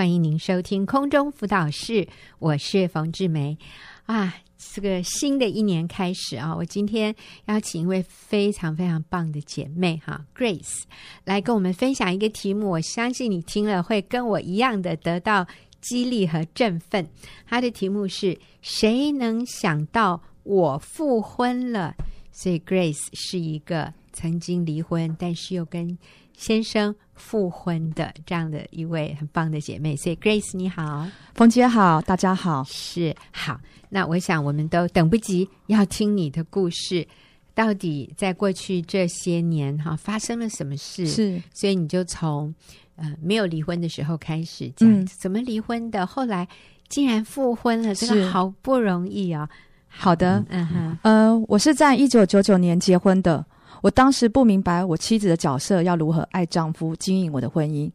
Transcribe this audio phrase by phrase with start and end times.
[0.00, 2.08] 欢迎您收听空中辅导室，
[2.38, 3.58] 我是冯志梅
[4.06, 4.34] 啊。
[4.56, 7.14] 这个新的一年开始啊，我今天
[7.48, 10.84] 邀请一位非常非常棒的姐妹哈，Grace
[11.26, 15.46] 来跟我们分享一个题目，我相信你听了会跟我一样的得到
[15.82, 17.06] 激励和振奋。
[17.46, 21.94] 她的题目是谁能想到我复婚了？
[22.32, 25.98] 所以 Grace 是一个曾经离婚，但是又跟
[26.34, 33.60] 先生复婚的这样的一位很棒的姐妹，所以 Grace 你好，冯姐好，大家好，是好。
[33.90, 37.06] 那我想我们都等不及要听你的故事，
[37.54, 41.06] 到底在过去这些年哈发生了什么事？
[41.06, 42.52] 是，所以你就从
[42.96, 46.48] 呃没有离婚的时候开始讲、嗯、怎么离婚的，后来
[46.88, 49.48] 竟然复婚了，真的好不容易啊、哦。
[49.86, 53.44] 好的，嗯哼，呃，我是在一九九九年结婚的。
[53.82, 57.90] 我当时不明白我妻子的角色要如何爱丈夫、经营我的婚姻。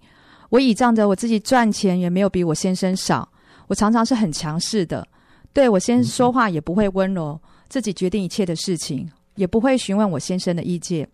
[0.49, 3.27] 我倚仗着我自己赚钱也没有比我先生少，
[3.67, 5.05] 我常常是很强势的，
[5.53, 11.07] 对我先生说话也不会温柔，自己决定一切的事情，也不会询问我先生的意见。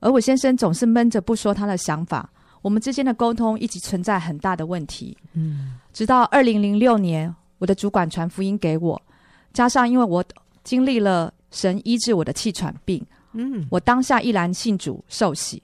[0.00, 2.30] 而我先生总是闷着不说他的想法，
[2.62, 5.16] 我们之间的沟通一直存在很大的问题。
[5.32, 9.00] 嗯，直到二零零六年，我的主管传福音给我，
[9.52, 10.24] 加上因为我
[10.62, 13.04] 经历了神医治我的气喘病。
[13.32, 15.62] 嗯，我当下毅然信主受洗，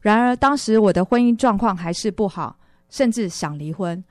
[0.00, 2.56] 然而当时我的婚姻状况还是不好，
[2.88, 4.02] 甚至想离婚。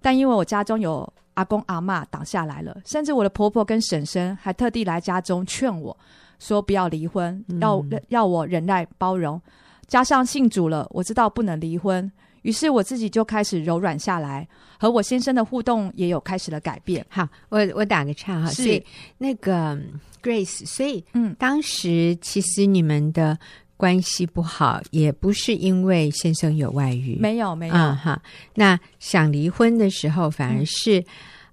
[0.00, 5.96] 但因为我家中有阿公阿妈挡下来了，甚至我的婆婆跟婶婶还特地来家中劝我
[6.38, 9.40] 说不要离婚，要要我忍耐包容。
[9.86, 12.10] 加上信主了，我知道不能离婚，
[12.46, 14.46] 于是我自己就开始柔软下来，
[14.78, 17.04] 和我先生的互动也有开始了改变。
[17.08, 18.82] 好，我我打个岔哈，是。
[19.18, 19.76] 那个。
[20.22, 23.38] Grace，所以，嗯，当时其实你们的
[23.76, 28.20] 关系不好，也不是因为先生有外遇，没有，没有，啊、哈。
[28.52, 30.98] 那想离婚的时候，反而是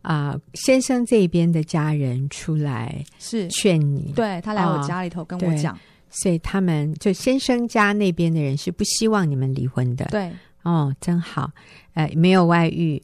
[0.02, 0.32] 啊、嗯。
[0.32, 3.48] 呃，先生这边的家人出来是。
[3.50, 10.32] 劝你，对，他来我家里头跟我讲、哦，所以他们就先生家那边的人是不希望你们离婚的，对，
[10.63, 11.51] 哦，真好，
[11.94, 13.01] 呃，没有外遇。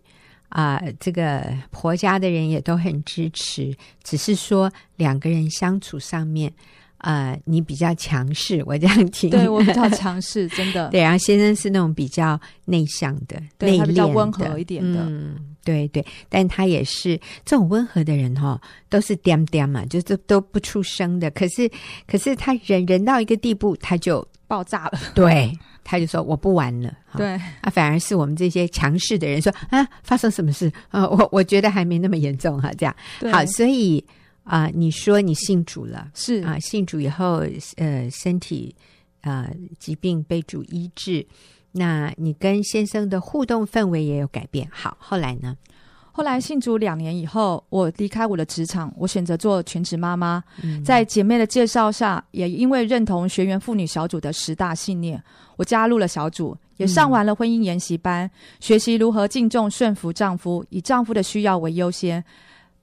[0.50, 3.72] 啊、呃，这个婆家的人也都很支持，
[4.04, 6.52] 只是说两个人相处上面，
[6.98, 9.30] 呃，你比较强势，我这样听。
[9.30, 10.90] 对，我比较 强势，真的。
[10.90, 15.06] 对，然后先生是那种比较内向的、内敛的、比较温和一点的。
[15.06, 17.16] 嗯，对对，但他也是
[17.46, 21.30] 这种温和的人哈、哦，都是掂掂嘛，就都都不出声的。
[21.30, 21.70] 可是，
[22.08, 25.00] 可是他忍忍到一个地步，他就爆炸了。
[25.14, 25.56] 对。
[25.90, 27.30] 他就说我不玩了，对
[27.62, 31.10] 啊，反而是我们这些强势的人说啊，发生什么事啊？
[31.10, 32.96] 我我觉得还没那么严重哈，这样
[33.32, 33.98] 好，所以
[34.44, 37.44] 啊、呃，你说你信主了，是啊，信主以后
[37.78, 38.76] 呃，身体
[39.22, 41.26] 啊、呃、疾病被主医治，
[41.72, 44.70] 那你跟先生的互动氛围也有改变。
[44.72, 45.58] 好，后来呢？
[46.20, 50.44] 后来信主两年以后，我离开我的职场，我选择做全职妈妈。
[50.84, 55.24] 在姐妹的介绍下，也因为认同学员妇女小组的十大信念，
[55.56, 62.22] 我加入了小组，也上完了婚姻研习班，嗯、学习如何敬重顺服丈夫，以丈夫的需要为优先。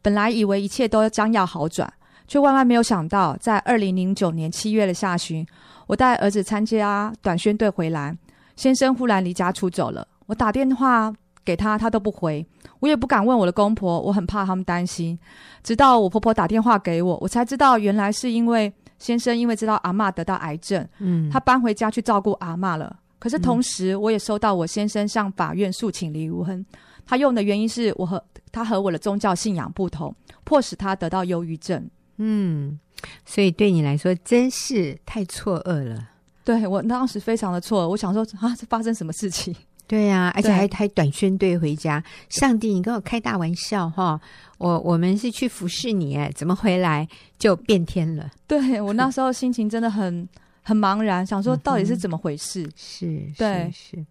[0.00, 1.92] 本来以为一切都将要好转，
[2.26, 5.46] 却万万没有想到，在二零零九年七月的下旬，
[5.86, 8.16] 我带儿子参加短宣队回来，
[8.56, 10.08] 先生忽然离家出走了。
[10.24, 11.12] 我打电话
[11.46, 12.44] 给他，他都不回。
[12.80, 15.18] 我也不敢问我的公婆，我很怕他们担心。
[15.62, 22.98] 直到我婆婆打电话给我，我才知道原来是因为先生因为知道阿嬷得到癌症，嗯，他搬回家去照顾阿妈了。
[23.18, 26.64] 可是同时，我也收到我先生向法院诉请离婚，
[27.06, 30.14] 他用的原因是我和他和我的宗教信仰不同，
[30.44, 31.88] 迫使他得到忧郁症。
[32.18, 32.78] 嗯，
[33.24, 36.10] 所以对你来说真是太错愕了。
[36.44, 39.54] 对，我当时非常的错愕，我想说啊，这发生什么事情？
[39.86, 44.20] 对呀、啊，而且还还短宣队回家，上帝，你跟我开大玩笑哈！
[44.58, 47.08] 我我们是去服侍你，哎，怎么回来
[47.38, 48.30] 就变天了？
[48.48, 50.28] 对，我那时候心情真的很
[50.62, 52.64] 很茫然，想说到底是怎么回事？
[52.64, 54.04] 嗯、是，对，是。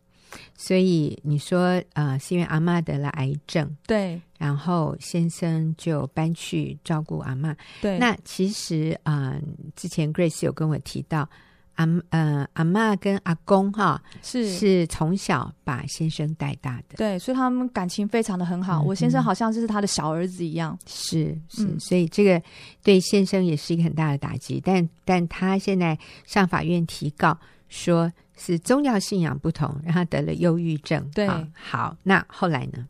[0.58, 7.56] 所以你说呃，是因为阿嬷得了癌症，对，然后先生就搬去照顾阿嬷。
[7.82, 9.42] 对，那其实啊、呃，
[9.76, 11.28] 之前 Grace 有跟我提到。
[11.76, 18.82] 阿呃阿妈跟阿公哈是是从小把先生带大的，对，所以他们感情非常的很好。
[18.82, 22.42] 嗯、我先生好像就是他的小儿子一样，是是、嗯，所以这个
[22.82, 24.62] 对先生也是一个很大的打击。
[24.64, 27.38] 但但他现在上法院提告，
[27.68, 31.10] 说是宗教信仰不同，让他得了忧郁症。
[31.14, 32.88] 对，好，那后来呢？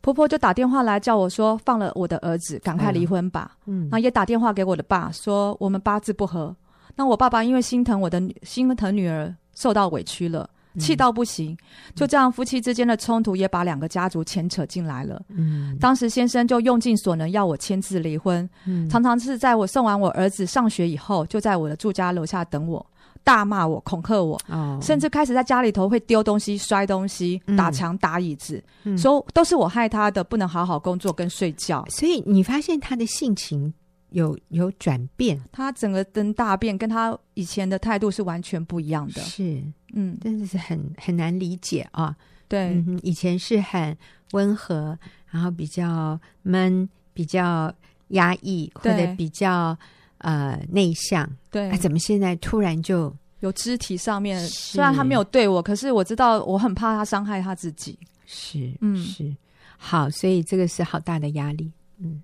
[0.00, 3.56] 婆婆就打电话来叫我说，放了我的儿子，赶快离婚吧。
[3.66, 6.56] 嗯，然后也打电话给我的爸说，我们八字不合。
[6.98, 10.50] 那我爸爸因为心疼我的心疼女儿受到委屈了，
[10.80, 11.56] 气到不行。
[11.94, 15.22] 就这样，夫妻之间的冲突也把两个家族牵扯进来了。
[15.28, 22.84] 嗯，当时先生就用尽所能要我签字离婚，嗯，常常是在我送完我儿子上学以后，就在我的住家楼下等我。
[23.24, 31.84] 大骂我，恐吓我，哦、甚至开始在家里头会丢东西、摔东西、打墙、打椅子，嗯、说都是我害他的，不能好好工作跟睡觉。
[31.90, 33.70] 所以你发现他的性情
[34.10, 39.20] 有有转变，他整个灯大变，跟他以前的态度是完全不一样的。
[39.22, 39.62] 是，
[39.92, 42.16] 嗯，真的是很很难理解啊。
[42.48, 43.96] 对、嗯，以前是很
[44.32, 44.98] 温和，
[45.30, 47.74] 然后比较闷，比较
[48.08, 49.76] 压抑，或者比较。
[50.20, 54.44] 呃，内向，对，哎，怎么现在突然就有肢体上面？
[54.48, 57.96] 虽然他没有对我，可是我知道我很怕他伤害他自己。
[58.26, 59.32] 是，嗯，是，
[59.76, 61.70] 好，所以这个是好大的压力。
[61.98, 62.20] 嗯，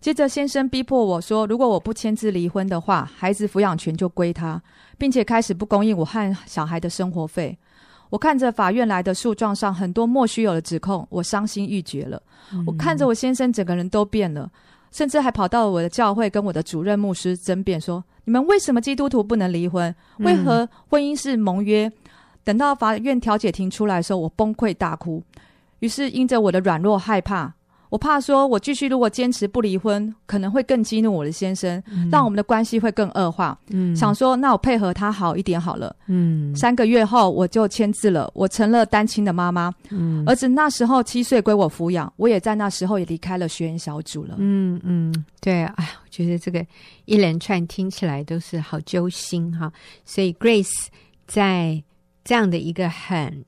[0.00, 4.60] 接着先生逼迫我说，如果我不签字离婚的话，孩子抚养权就归他，
[4.96, 7.56] 并且开始不供应我和小孩的生活费。
[8.08, 12.20] 我看着法院来的诉状上很多莫须有的指控，我伤心欲绝了。
[12.52, 14.50] 嗯、我看着我先生整个人都变了。
[14.90, 19.94] 甚至还跑到我的教会跟我的主任牧师争辩说：“你们为什么基督徒不能离婚？
[20.18, 22.10] 为何婚姻是盟约？”嗯、
[22.42, 25.22] 等到法院调解庭出来的时候，我崩溃大哭。
[25.78, 27.54] 于是因着我的软弱害怕。
[27.90, 33.58] 我怕说，我继续如果坚持不离婚，可能会更激怒我的先生，嗯、让我们的关系会更恶化。
[33.70, 35.94] 嗯，想说那我配合他好一点好了。
[36.06, 39.74] 嗯，三个月后我就签字了，我成了单亲的妈妈。
[39.90, 44.36] 嗯，儿子那时候七岁归我抚养，我也在那时候也离开了学员小组了。
[44.38, 46.64] 嗯嗯，对，哎，我觉得这个
[47.06, 49.72] 一连串听起来都是好揪心哈。
[50.04, 50.86] 所以 Grace
[51.26, 51.82] 在
[52.22, 53.44] 这样的一个很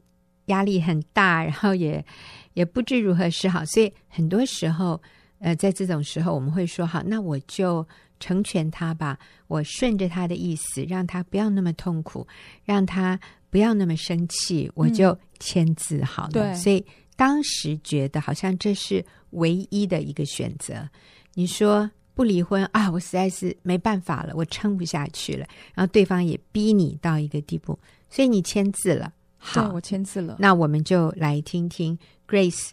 [0.47, 2.05] 压力很大，然后也。
[2.55, 5.01] 也不知如何是好，所以很多时候，
[5.39, 7.87] 呃，在这种时候，我们会说：好，那我就
[8.21, 9.19] 成全他吧，
[9.49, 12.27] 我顺着他的意思，让他不要那么痛苦，
[12.65, 13.19] 让他
[13.51, 16.55] 不要那么生气，我就签字好了。
[16.55, 16.85] 所以
[17.17, 20.89] 当时觉得好像这是唯一的一个选择。
[21.35, 25.47] 你说不离婚啊，我实在是没办法了，我撑不下去了。
[25.75, 27.79] 然后对方也逼你到一个地步，
[28.11, 29.13] 所以你签字了。
[29.37, 30.37] 好，我签字了。
[30.39, 31.99] 那我们就来听听
[32.33, 32.71] Grace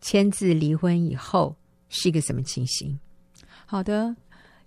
[0.00, 1.54] 签字离婚以后
[1.90, 2.98] 是一个什么情形。
[3.66, 4.16] 好的，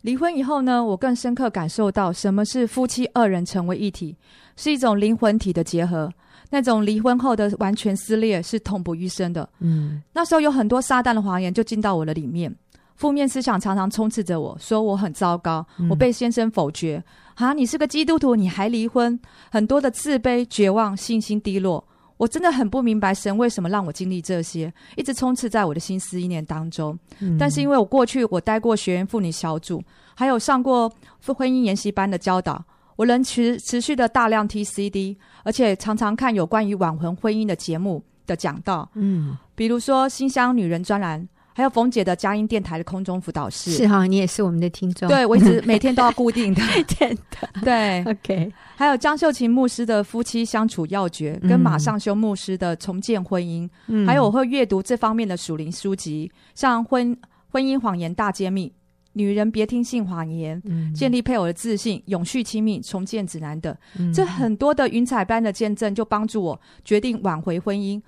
[0.02, 4.16] 离婚以后呢，我更深刻感受到什么是夫妻二人成为一体，
[4.56, 6.14] 是一种灵魂体的结合。
[6.52, 9.50] 那种离婚后的完全撕裂是痛不欲生的。
[9.62, 12.56] 嗯，那时候有很多撒旦的谎言就进到我的里面，
[12.96, 17.04] 负面思想常常充斥着我，说我很糟糕，嗯、我被先生否决。
[17.34, 17.52] 啊！
[17.52, 19.20] 你是个基督徒，你还离婚？
[19.52, 21.86] 很多的自卑、绝望、信心低落，
[22.18, 26.98] 我真的很不明白神为什么让我经历这些，一直充斥在我的心思意念当中。
[27.20, 29.84] 嗯、但是因为我过去我待过学员妇女小组，
[30.16, 30.92] 还有上过
[31.26, 32.64] 婚姻研习班的教导，
[32.96, 38.90] 我能持持续的大量 TCD，而且常常看有关于挽回婚姻的节目的讲道。
[38.94, 41.28] 嗯，比如说《新乡女人》专栏。
[41.58, 45.08] 还有冯姐的佳音电台的空中辅导室，是哈，你也是我们的听众。
[45.08, 47.50] 对，我一直每天都要固定的， 真的。
[47.64, 48.52] 对，OK。
[48.76, 57.18] 还有张秀琴牧师的夫妻相处要诀，跟马上修牧师的重建婚姻，嗯、还有我会阅读这方面的属灵书籍，像婚
[57.50, 58.70] 婚姻谎言大揭秘、
[59.14, 68.02] 女人别听信谎言、嗯、建立配偶的自信、永续亲密、重建指南等，嗯、这很多的云彩般的见证，就帮助我决定挽回婚姻。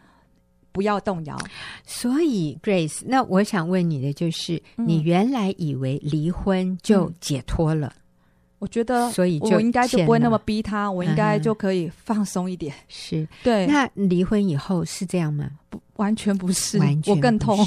[0.78, 1.36] 不要动摇。
[1.88, 7.92] 所以，Grace，那我想问你的就是，嗯、你原来以为离婚就解脱了？
[7.96, 8.02] 嗯、
[8.60, 12.72] 我觉得，所以我应该就不会那么逼他，我应该就可以放松一点。
[12.76, 13.66] 嗯、是对。
[13.66, 15.50] 那离婚以后是这样吗？
[15.72, 17.58] 不，完全不是，完全我更痛，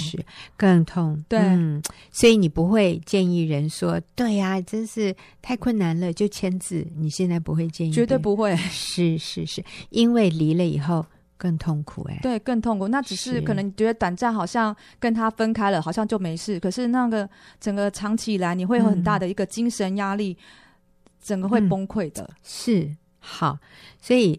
[0.57, 1.25] 更痛。
[1.29, 5.13] 对、嗯，所以你不会建议人说，对呀、啊，真是
[5.43, 6.87] 太困难了，就签字。
[6.97, 8.57] 你现在不会建议，绝对不会。
[8.57, 11.05] 是是是，因为离了以后。
[11.41, 12.87] 更痛苦哎、欸，对，更痛苦。
[12.89, 16.61] 那只是可能你觉得短暂，好像跟他分开了，好像就没事。
[16.61, 17.27] 可是那个
[17.59, 22.37] 整个长期以来，你会有很大的一个精神压力，嗯、整个会崩溃的、嗯。
[22.43, 23.59] 是好，
[23.99, 24.39] 所以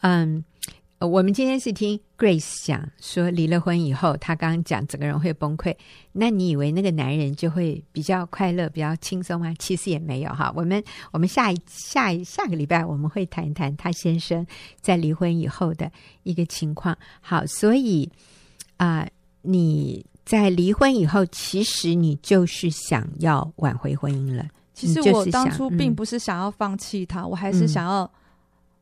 [0.00, 0.44] 嗯。
[1.06, 5.74] 我们今天是听 Grace 讲说，离了婚以后，她刚刚讲整个人会崩溃。
[6.12, 9.54] 那你以为那个男人就会比较快乐、比较轻松吗？
[9.58, 10.52] 其实也没有哈。
[10.54, 14.46] 我们我们下一下一下个礼拜我们会谈一谈他先生
[14.82, 15.90] 在离婚以后的
[16.24, 16.94] 一个情况。
[17.22, 18.06] 好，所以
[18.76, 24.46] 啊、呃，你在离婚以后，其实你就是想要挽回婚姻了。
[24.74, 28.10] 其实我当初并不是想要放弃他，嗯、我还是想要。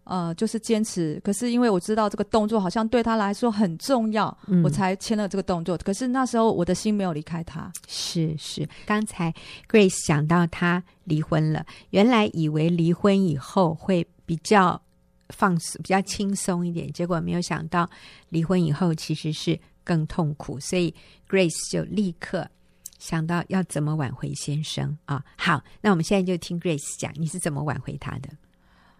[0.08, 1.20] 呃，就是坚持。
[1.22, 5.76] 可是因为我知道这个动作好像对他来说很重要，嗯、我才签了这个动作。
[5.76, 7.70] 可是那时候我的心没有离开他。
[7.86, 9.32] 是是，刚才
[9.70, 14.80] Grace 想到他离婚了，原来以为离婚以后会比较
[15.28, 16.90] 放松、比较轻松一点。
[16.90, 17.88] 结果没有想到，
[18.30, 20.94] 离婚以后其实是更痛苦，所以
[21.28, 22.48] Grace 就立刻
[22.98, 25.22] 想到要怎么挽回先生啊。
[25.36, 28.30] 好，那我们现在就听 Grace 讲，你是怎么挽回他的？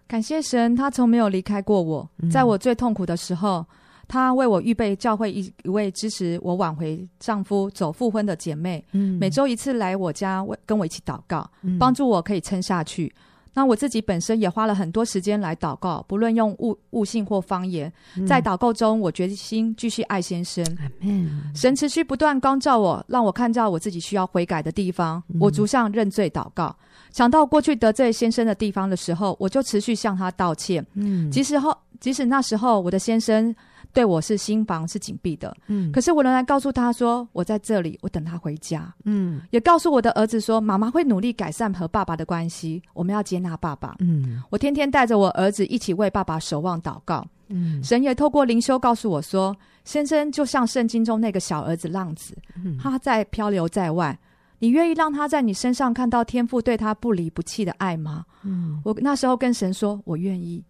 [0.09, 3.59] 感谢神，他从没有离开过我，在我最痛苦的时候。
[3.59, 3.67] 嗯
[4.11, 11.47] 她为我预备教会一一位支持我挽回丈夫走复婚的姐妹，嗯，每周一次来我家为跟我一起祷告，
[11.79, 13.13] 帮助我可以撑下去。
[13.19, 17.93] 嗯、那我自己本身也花了很多时间来祷告，不论用悟悟性或方言，
[18.27, 20.65] 在祷告中我决心继续爱先生。
[21.01, 25.23] 嗯、神持续不断光照我，让我看到我自己需要悔改的地方。
[25.39, 26.75] 我逐项认罪祷告，
[27.13, 30.85] 想到过去得罪先生的地方的时候，我就持续向他道歉。
[30.95, 33.55] 嗯，即使后即使那时候我的先生。
[33.95, 54.17] 对我是心房是紧闭的，嗯，可是我仍然告诉他说，我在这里，我等他回家，嗯，也告诉我的儿子说，妈妈会努力改善和爸爸的关系，我们要接纳爸爸，嗯，我天天带着我儿子一起为爸爸守望祷告，嗯，神也透过灵修告诉我说，先生就像圣经中那个小儿子浪子，嗯，他在漂流在外，
[54.59, 58.25] 你愿意让他在你身上看到天父对他不离不弃的爱吗？
[58.43, 60.65] 嗯，我那时候跟神说，我愿意。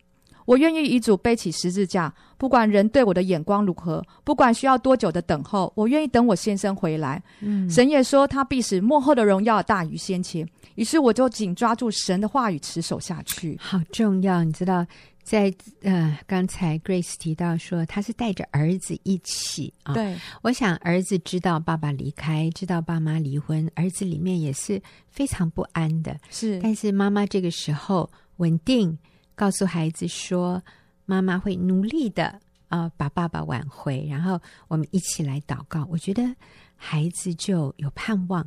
[0.49, 7.23] 我愿意以主背起十字架，不管人对我的眼光如何，不管需要多久的等候，我愿意等我先生回来。
[7.40, 13.59] 嗯，神也说他必使幕后的荣耀大于先前，于是我就紧抓住神的话语持守下去。
[13.61, 14.87] 好重要，你知道，
[15.23, 15.52] 在
[15.83, 19.93] 呃刚才 Grace 提到说他是带着儿子一起啊。
[19.93, 26.19] 对，我想儿子知道爸爸离开，知道爸妈离婚，儿子里面也是非常不安的。
[26.31, 28.97] 是，但是妈妈这个时候稳定。
[29.38, 30.61] 告诉孩子说
[31.07, 36.35] ：“妈妈会努力的啊、把爸爸挽回，然后我们一起来祷告。”我觉得
[36.75, 38.45] 孩子就有盼望。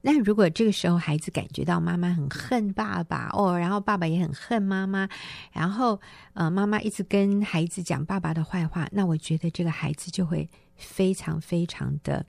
[0.00, 5.08] 那如果这个时候孩子感觉到妈妈很恨爸爸哦，然后爸爸也很恨妈妈，
[5.52, 6.00] 然后
[6.34, 12.26] 呃，妈妈一直跟孩子讲爸爸的坏话，那我觉得这个孩子就会非常非常的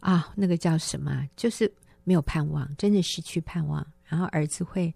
[0.00, 1.28] 啊，那个叫什么？
[1.36, 1.70] 就是
[2.02, 3.86] 没有盼望，真的失去盼望。
[4.06, 4.94] 然后儿子会。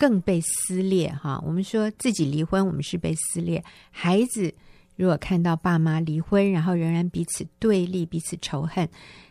[0.00, 1.38] 更被撕裂哈！
[1.44, 3.62] 我们说自己离婚，我们是被撕裂。
[3.90, 4.54] 孩子
[4.96, 8.88] 如果看到爸妈离婚，然后仍然彼此对立、彼此仇恨，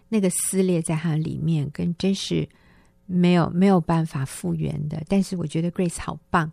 [0.09, 2.47] 那个撕裂在他里面，跟真是
[3.07, 5.01] 没有没有办法复原的。
[5.07, 6.51] 但是我觉得 Grace 好棒，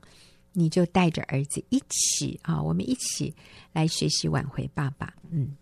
[0.55, 3.35] 你就带着儿子一起啊，我们一起
[3.75, 5.13] 来学习挽回爸爸。
[5.31, 5.55] 嗯。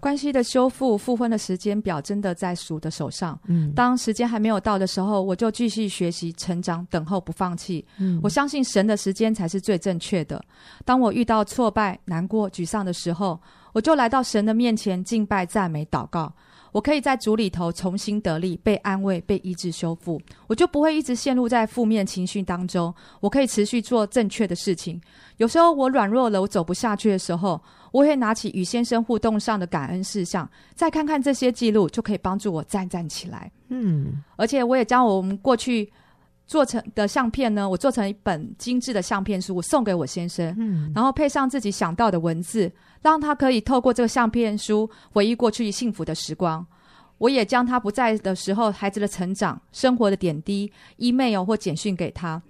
[0.00, 3.38] 关系的修复、复婚的时间表真的在主的手上。
[3.46, 7.84] 嗯，当时间还没有到的时候，我就继续学习、成长、等候，不放弃。
[7.98, 10.42] 嗯，我相信神的时间才是最正确的。
[10.84, 13.38] 当我遇到挫败、难过、沮丧的时候，
[13.72, 16.32] 我就来到神的面前敬拜、赞美、祷告。
[16.72, 20.20] 我可以在主里头重新得力，被安慰、被医治、修复。
[20.46, 22.94] 我就不会一直陷入在负面情绪当中。
[23.18, 25.00] 我可以持续做正确的事情。
[25.38, 27.60] 有时候我软弱了，我走不下去的时候。
[27.92, 33.50] 我会拿起与先生互动上的感恩事项，再看看这些记录，就可以帮助我站站起来。
[33.68, 35.90] 嗯，而且我也将我们过去
[36.46, 40.54] 做成的相片呢，我做成一本精致的相片书，我送给我先生。
[40.58, 42.70] 嗯，然后配上自己想到的文字，
[43.02, 46.66] 让他可以透过这个相片书回忆过去幸福的时光。
[47.18, 52.40] 我也将他不在的时候孩子的成长、生活的点滴，email 或简讯给他。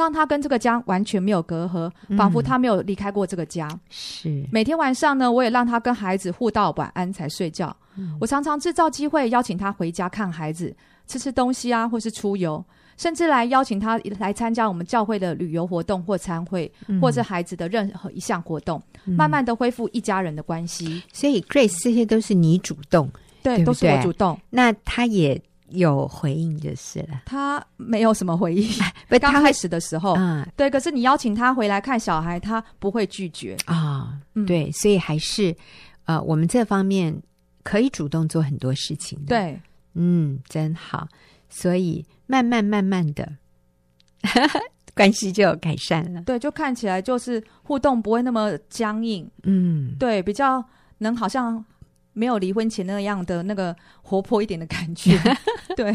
[0.00, 3.68] 让他跟这个家完全没有隔阂，仿佛他没有离开过这个家。
[3.68, 7.76] 嗯、是每天晚上呢，我也让他跟孩子互道晚安才睡觉。
[7.96, 10.74] 嗯、我常常制造机会邀请他回家看孩子，
[11.06, 12.64] 吃吃东西啊，或是出游，
[12.96, 21.02] 甚至来邀请他来参加我们教会的旅游活动或参会，嗯、或是孩子的任何一项活动，嗯、慢慢的恢复一家人的关系。
[21.12, 23.10] 所以，Grace，这些都是你主动，
[23.42, 24.38] 对，对对都是我主动。
[24.48, 25.38] 那他也。
[25.70, 28.68] 有回应就是了，他没有什么回应。
[29.08, 30.70] 不，刚开始的时候，嗯，对。
[30.70, 33.76] 可是你邀请他回来看小孩，他不会拒绝啊。
[33.76, 35.54] 哦嗯、对，所以还是
[36.04, 37.14] 呃，我们这方面
[37.62, 39.26] 可以主动做很多事情的。
[39.26, 39.60] 对，
[39.94, 41.08] 嗯，真好。
[41.48, 43.32] 所以慢慢慢慢的，
[44.94, 46.22] 关系就有改善了。
[46.22, 49.28] 对，就看起来就是互动不会那么僵硬。
[49.42, 50.64] 嗯，对，比较
[50.98, 51.64] 能好像。
[52.12, 55.18] 没有离婚前那样的那个活泼一点的感觉，
[55.76, 55.94] 对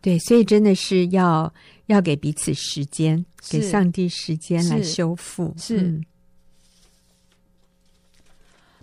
[0.00, 1.52] 对，所以真的是要
[1.86, 5.54] 要给彼此时间，是给上帝时间来修复。
[5.56, 6.04] 是，是嗯、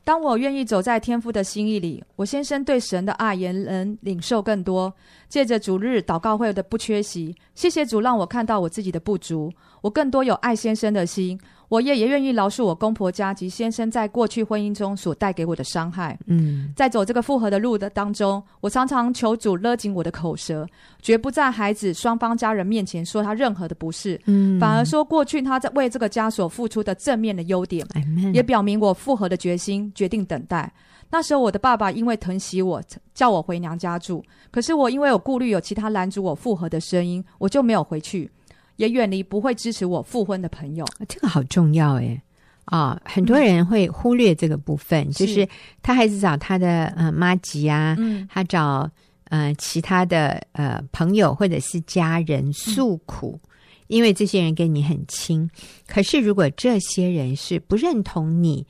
[0.03, 4.93] 当我愿意走在天父的心意里，我先生对神的爱也能领受更多。
[5.29, 9.51] 借着主日祷告会的不缺席，谢谢主让我看到我自己的不足，
[9.81, 11.39] 我更多有爱先生的心。
[11.71, 16.19] 我也也愿意饶恕我公婆家及先生在过去婚姻中所带给我的伤害。
[16.25, 20.67] 嗯，在走这个复合的路的当中，我常常求主勒紧我的口舌，
[21.01, 27.87] 绝不在孩子双方家人面前说他任何的不是，嗯，反而说过去他在为这个家所付出的正面的优点，
[28.33, 30.69] 也表明我复合的决心，决定等待。
[31.09, 32.81] 那时候我的爸爸因为疼惜我，
[33.13, 38.29] 叫我回娘家住，可是我因为有顾虑有其他拦阻我复合的声音，我就没有回去。
[38.75, 42.21] 也远离不会支持我复婚的朋友，这个好重要诶。
[42.65, 45.47] 啊、哦，很多人会忽略这个部分，嗯、就是
[45.81, 48.89] 他还是找他的呃妈吉啊，嗯，他找
[49.25, 53.49] 呃其他的呃朋友或者是家人诉苦，嗯，
[53.87, 55.49] 因为这些人跟你很亲。
[55.87, 58.65] 可是如果这些人是不认同你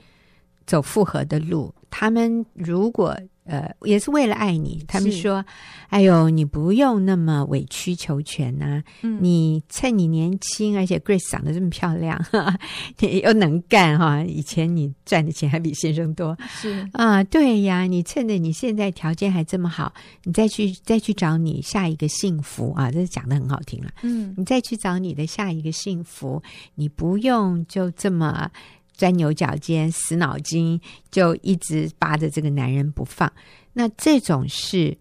[0.66, 3.16] 走复合的路，他们如果。
[3.44, 4.84] 呃，也是为了爱你。
[4.88, 5.44] 他们说
[5.90, 9.18] ：“哎呦，你不用那么委曲求全呐、啊嗯！
[9.22, 12.56] 你趁你年轻，而且 Grace 长得这么漂亮，哈，
[13.00, 14.24] 你又能干哈。
[14.24, 17.84] 以前你赚的钱还比先生多，是啊，对呀。
[17.84, 19.92] 你趁着你现在条件还这么好，
[20.24, 22.92] 你再去再去找你下一个幸福啊！
[22.92, 23.92] 这是讲的很好听了。
[24.04, 26.42] 嗯，你再去找你的下一个幸福，
[26.76, 28.50] 你不用就这么。”
[29.02, 30.80] 钻牛角尖、死脑筋，
[31.10, 33.34] 就一直扒着这个男人不放。
[33.74, 34.96] 那这种是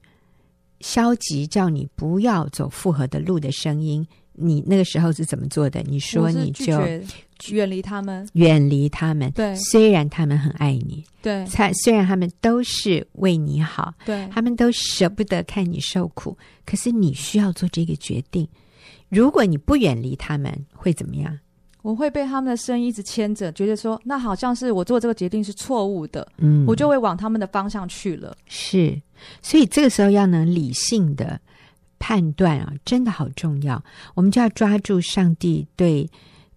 [0.81, 4.07] 消极，叫你不要走复合的路的声音。
[4.33, 5.83] 你那个时候是怎么做的？
[5.83, 6.81] 你说你就
[7.51, 9.31] 远离他们，远离他们。
[9.33, 11.45] 对，虽然他们很爱你，对，
[11.85, 16.39] 虽然他们都是为你好，对，他们都舍不得看你受苦。
[16.65, 18.49] 可是你需要做这个决定。
[19.11, 21.39] 如果你不远离他们，会怎么样？
[21.83, 28.37] 我会被他们的声音一直牵着，觉得说那好像是我做这个决定是错误的，嗯，我就会往他们的方向去了。
[28.47, 29.01] 是，
[29.43, 31.41] 所以这个时候要能理性的
[31.99, 33.83] 判断啊，真的好重要。
[34.15, 36.09] 我们就要抓住上帝对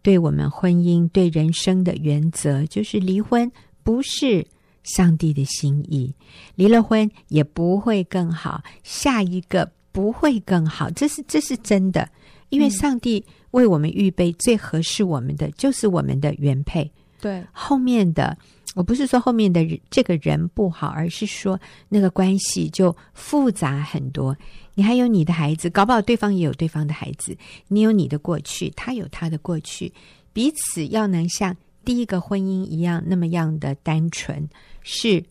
[0.02, 3.50] 对我们婚姻、对人生的原则，就是离婚
[3.84, 4.46] 不是
[4.84, 6.14] 上帝的心意，
[6.56, 12.10] 离了婚也不会更好，下一个不会更好，这是这是真的，
[12.54, 13.26] 因为上帝。
[13.54, 16.92] 为我们预备最合适我们的，就是我们的原配。
[17.22, 18.36] 对，后面的，
[18.74, 24.36] 我不是说后面的这个人不好，而是说那个关系就复杂很多。
[24.74, 27.38] 你还有你的孩子，搞不好对方也有对方的孩子。
[27.68, 29.94] 你有你的过去，他有他的过去，
[30.34, 34.50] 彼此要能像第一个婚姻一样那么样的单纯，
[34.82, 35.24] 是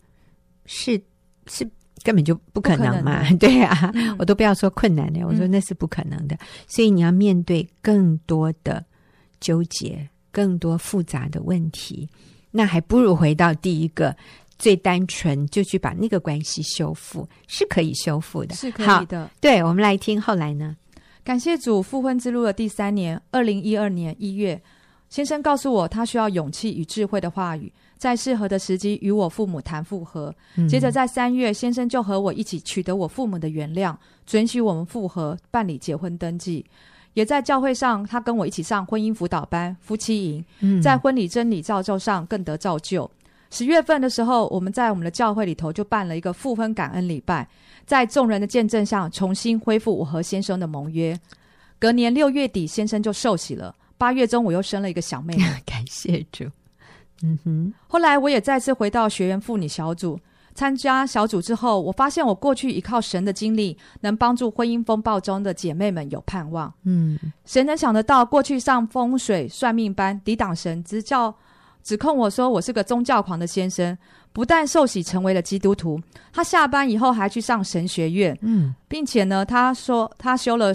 [0.65, 1.01] 是
[1.47, 1.69] 是。
[2.03, 6.35] 根本就不可能嘛，能对啊、嗯，我都不要说困难的，我说那是不可能的。
[6.35, 8.83] 嗯、所以你要面对更多的
[9.39, 12.07] 纠结，更多复杂的问题，
[12.51, 14.15] 那还不如回到第一个
[14.59, 19.29] 最单纯，就去把那个关系修复，是可以修复的，是可以的。
[19.39, 20.75] 对，我们来听后来呢？
[21.23, 24.61] 感谢主，复婚之路的第三年，二零一二年一月，
[25.09, 27.71] 先生告诉我，他需要勇气与智慧的话语。
[28.03, 30.35] 在适合的时机与我父母谈复合，
[30.67, 36.65] 接着在三月，先生就和我一起取得我父母的原谅，准许我们复合办理结婚登记。
[37.13, 40.25] 也在教会上，他跟我一起上婚姻辅导班、夫妻
[40.59, 43.09] 营，在婚礼真理造就上更得造就。
[43.51, 47.47] 十月份的时候，我们在我们的教会里头就办了一个复婚感恩礼拜，
[47.85, 51.17] 在众人的见证下，重新恢复我和先生的盟约。
[51.79, 53.73] 隔年六月底，先生就受洗了。
[53.97, 55.45] 八月中，我又生了一个小妹妹。
[55.65, 56.43] 感谢主。
[57.21, 60.19] 嗯哼，后来我也再次回到学员妇女小组
[60.55, 66.73] 参加小组之后，我发现我过去依靠神的经历，能帮助婚姻风暴中的姐妹们有盼望。
[66.83, 71.33] 嗯，谁能想得到过去上风水算命班抵挡神，只叫
[71.81, 73.97] 指控我说我是个宗教狂的先生，
[74.31, 75.99] 不但受洗成为了基督徒，
[76.31, 78.37] 他下班以后还去上神学院。
[78.41, 78.75] 嗯。
[78.93, 80.71] 并且呢，他说他修了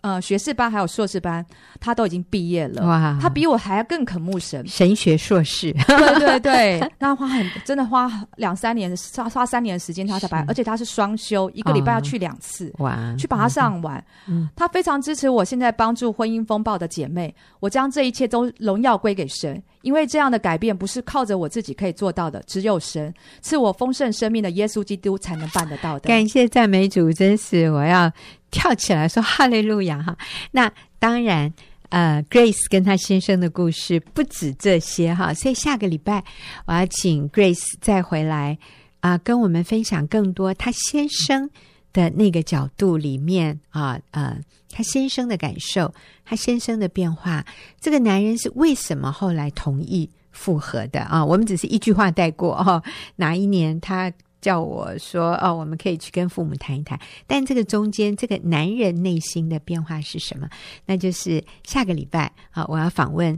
[0.00, 1.44] 呃学士班，还有硕士班，
[1.78, 2.86] 他都已经毕业了。
[2.86, 5.70] 哇，他比我还要更渴慕神，神学硕士。
[5.86, 14.02] 对对对， 那花很真的花两三年，花花三年的时间他才把，而且他是双休，一个礼拜要去两次，哇、哦，去把它上完。
[14.26, 26.08] 嗯，他非常支持我现在帮助婚姻风暴的姐妹，我将这一切都荣耀归给神，因为这样的改变不是靠着我自己可以做到的，只有神赐我丰盛生命的耶稣基督才能办得到的。
[26.08, 27.57] 感谢赞美主，真是。
[27.66, 28.12] 我要
[28.50, 30.16] 跳起来说哈利路亚哈！
[30.52, 31.52] 那当然，
[31.88, 36.22] 呃，Grace 跟她先生的故事不止这些哈，所以下个礼拜
[36.66, 38.58] 我要请 Grace 再回来
[39.00, 41.48] 啊、跟我们分享更多她先生
[41.92, 44.38] 的那个角度里面啊，呃，
[44.70, 45.94] 她先生的感受，
[46.24, 47.44] 她先生的变化，
[47.80, 51.24] 这个男人是为什么后来同意复合的啊？
[51.24, 52.82] 我们只是一句话带过哦，
[53.16, 54.12] 哪一年他？
[54.40, 60.48] 叫我说哦，我们可以去跟父母谈一谈，但这个中间这个男人内心的变化是什么？
[60.86, 63.34] 那就是下个礼拜啊，我要访问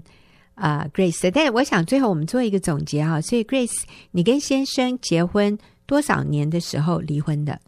[0.54, 1.30] 啊、呃、，Grace。
[1.30, 3.20] 但是我想最后我们做一个总结哈。
[3.20, 7.60] 所以 Grace，你跟先生结婚多少年的时候离婚的？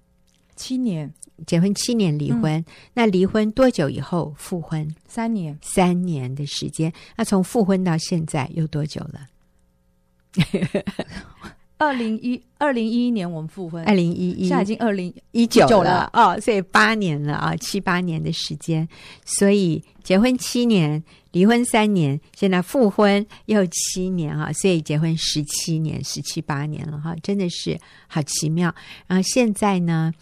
[0.57, 1.13] 七年。
[1.45, 2.65] 结婚七年离婚，嗯、
[2.95, 4.95] 那离婚多久以后复婚？
[5.09, 5.59] 三年。
[5.61, 6.93] 三年的时间。
[7.17, 9.27] 那从复婚到现在又多久了？
[11.83, 18.89] 二零一二零一一年我们复婚，二零一一，现在已经二零一九了哦，所以八年了啊，七八年的时间。
[19.25, 28.73] 所以结婚七年，离婚三年，现在复婚又七年哈，所以结婚十七年，十七八年了哈，真的是好奇妙。
[29.09, 30.15] 然后现在呢，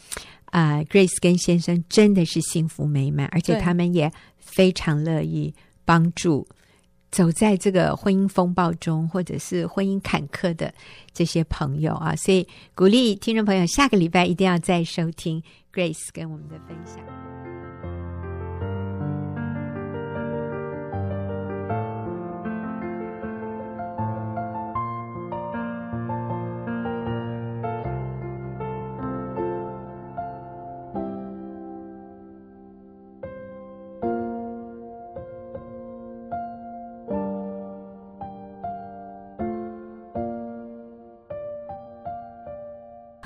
[0.47, 5.53] 啊、呃，Grace 跟先生真的是幸福美满，而且他们也非常乐意
[5.85, 6.49] 帮助。
[7.11, 10.73] 走在这个婚姻风暴中，或者是婚姻坎坷的
[11.13, 15.43] 这些朋友啊，所以鼓励听众朋友下个礼拜一定要再收听
[15.73, 17.30] Grace 跟我们的分享。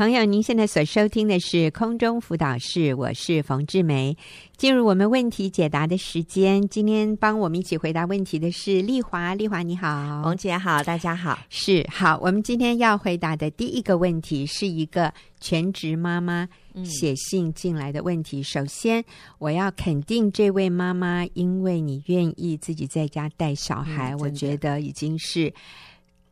[0.05, 4.15] 朋友，您现在所收听的是空中辅导室，我是冯志梅。
[4.55, 9.35] 进入我们问题解答的时间，今天帮我们一起回答问题的是丽华。
[9.35, 11.39] 丽华你好，冯姐好，大家好。
[11.49, 16.47] 是好，我们今天要回答的第一个问题是一个全职妈妈
[16.85, 18.41] 写信进来的问题。
[18.41, 19.03] 嗯、首先，
[19.39, 25.51] 我要肯定这位妈妈，因为你愿意自己在家带小孩，嗯、我觉得已经是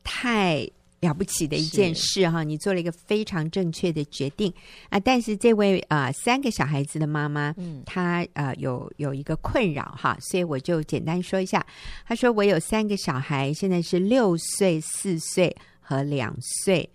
[0.04, 0.68] 太。
[1.02, 4.52] 了不起的一件事哈，你做了一个非常正确的决定
[4.88, 5.00] 啊！
[5.00, 11.66] 但是这位啊、呃、三个小孩子的妈妈，嗯，她呃有有一个困扰哈，所以我就简单说一下。
[12.06, 16.88] 她说：“我有三个小孩，现在是六岁、四岁和两岁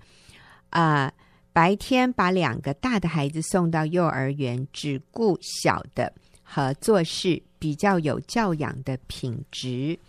[0.70, 1.14] 啊、呃。
[1.52, 10.00] 白天把两个大的孩子送到幼儿园，只顾小的和做事比较有教养的品质。”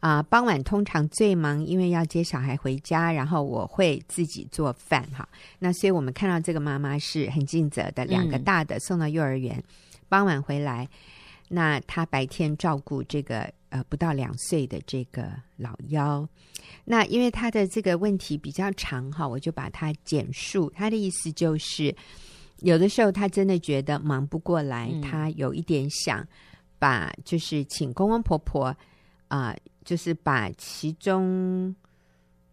[0.00, 5.28] 啊、呃，傍晚通常最忙，因为要接小孩回家，然后我会自己做饭哈。
[5.58, 9.64] 那所以我们看到这个妈妈是很尽责的，两个大的送到幼儿园，嗯、
[10.08, 10.88] 傍晚回来，
[11.48, 16.26] 那她白天照顾这个呃不到两岁的这个老幺。
[16.86, 20.72] 那因为她的这个问题比较长哈，我就把它简述。
[20.74, 21.94] 她的意思就是，
[22.60, 26.26] 有的时候她真的觉得忙不过来，嗯、她有一点想
[26.78, 28.74] 把就是请公公婆婆
[29.28, 29.50] 啊。
[29.50, 29.56] 呃
[29.90, 31.74] 就是把其中，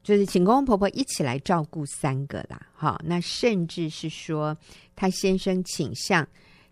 [0.02, 4.58] 就是请公公婆婆一起来照顾三个啦，哈，那甚至是说，
[4.96, 6.28] 他先生倾向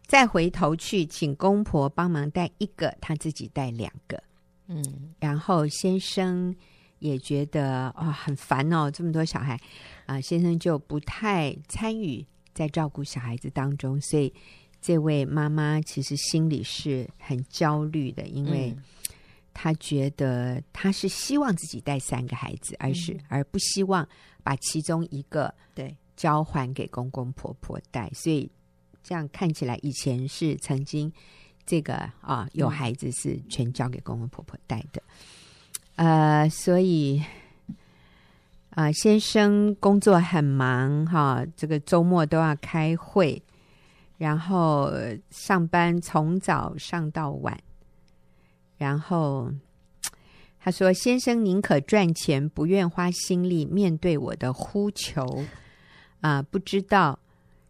[0.07, 4.19] 再回头去请公婆帮忙带一个，他自己带两个，
[4.65, 6.55] 嗯，然后先生
[6.97, 9.55] 也觉得哦很烦哦，这么多小孩
[10.07, 12.25] 啊，先生就不太参与
[12.55, 14.33] 在照顾小孩子当中，所以
[14.81, 18.75] 这位妈妈其实心里是很焦虑的，因为。
[19.55, 24.07] 嗯他觉得他是希望自己带三个孩子，而是、嗯、而不希望
[24.43, 25.95] 把其中一个对。
[26.17, 28.49] 交还给公公婆婆带，所以
[29.03, 31.11] 这样看起来以前是曾经
[31.65, 35.03] 这个啊有孩子是全交给公公婆婆带的，
[35.97, 37.21] 嗯、呃，所以
[38.69, 43.43] 啊、呃、先生工作很忙哈、啊，这个周末都要开会，
[44.17, 44.89] 然后
[45.31, 47.61] 上班从早上到晚。
[48.77, 49.51] 然后
[50.59, 55.23] 他说：“先生宁可赚钱，不愿花心力面对我的呼求
[56.21, 56.43] 啊、呃！
[56.43, 57.19] 不知道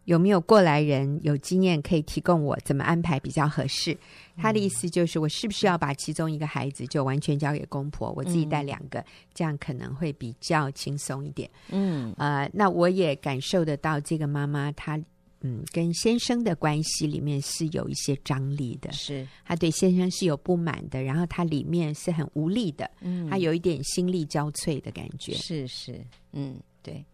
[0.04, 3.96] 有没有过来人有经验可以提供我怎么安排比较合适？”
[4.36, 11.50] 他的意思就是，我是不是要把其中一个孩子就完全交给公婆，我自己带两个，这样可能会比较轻松一点。
[11.68, 15.00] 嗯，呃，那我也感受得到这个妈妈她。
[15.46, 19.26] 嗯，跟先生的关系里面是有一些张力的，是。
[19.44, 27.04] 他对先生是有不满的，然后他里面是很无力的，嗯，他有一点心力交瘁的感觉，是是，嗯，对，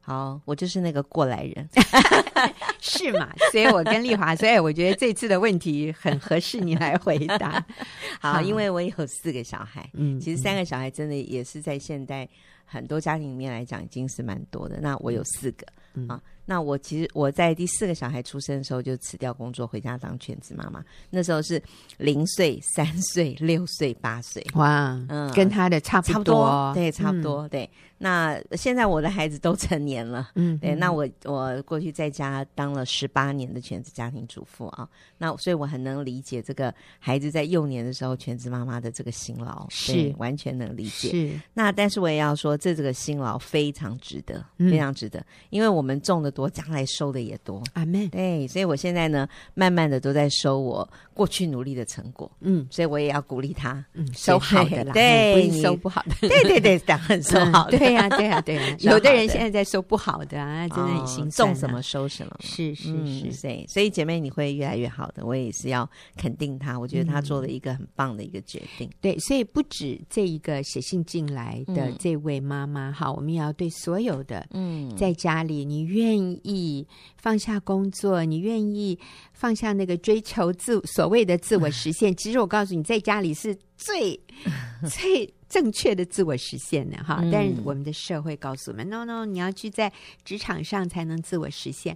[0.00, 1.68] 好，我就是那个过来人
[2.80, 3.32] 是嘛？
[3.52, 7.64] 所以我跟丽华，所以我觉得这次的问题很合适你来回答，
[8.20, 12.28] 好，因为我有四个小孩，嗯，其实三个小孩真的也是在现代
[12.72, 15.66] 很多家庭里面来讲已经是蛮多的，那我有四个。
[15.94, 16.20] 嗯、啊。
[16.44, 20.84] 那我其实我在第四个小孩出生的时候就辞掉工作，回家当全职妈妈。
[21.08, 21.62] 那时候是
[21.98, 27.70] 零岁、三岁、六岁、八岁，哇，嗯，跟他的差不多，差不多，对，差不多，嗯、对。
[28.04, 30.74] 那现在我的孩子都成年了，嗯，对。
[30.74, 34.88] 那我我过去在家当了十八年的全职家庭主妇啊，
[35.18, 41.10] 那所以我很能理解这个孩子在幼年的时候全职妈妈的这个辛劳，是完全能理解。
[41.10, 41.40] 是。
[41.54, 47.62] 那但是我也要说，这这个辛劳非常值得，非常值得，嗯、因为我们种的多，将来收的也多。
[47.74, 48.08] 阿门。
[48.08, 52.28] 对，所以我现在呢，慢慢的都在收我过去努力的成果。
[52.40, 56.28] 嗯，所以我也要鼓励他，嗯，收好的啦，对，收不好的。
[56.28, 57.78] 对对对，当然收好的。
[57.78, 58.76] 对 呀，对呀，对呀。
[58.80, 61.48] 有的人现在在收不好的啊，真的很心酸。
[61.48, 62.36] 种什么收什么。
[62.40, 62.90] 是是
[63.30, 63.64] 是，对。
[63.68, 65.24] 所以姐妹，你会越来越好的。
[65.24, 68.90] 我也是要肯定他，我觉得他做了一个很棒的一个决定。
[69.00, 78.98] 对，所以不止这一个写信进来的这位妈妈，哈，我们也要对所有的，嗯，在家里你愿意放下工作，你愿意
[79.32, 84.18] 放下那个追求自所谓的自我实现，其实我告诉你，在家里是最
[84.88, 85.32] 最。
[85.52, 86.96] 正确的自我实现呢？
[87.04, 89.92] 哈，但是我们的社会告诉我们、嗯、，no no，你要去在
[90.24, 91.94] 职场上才能自我实现，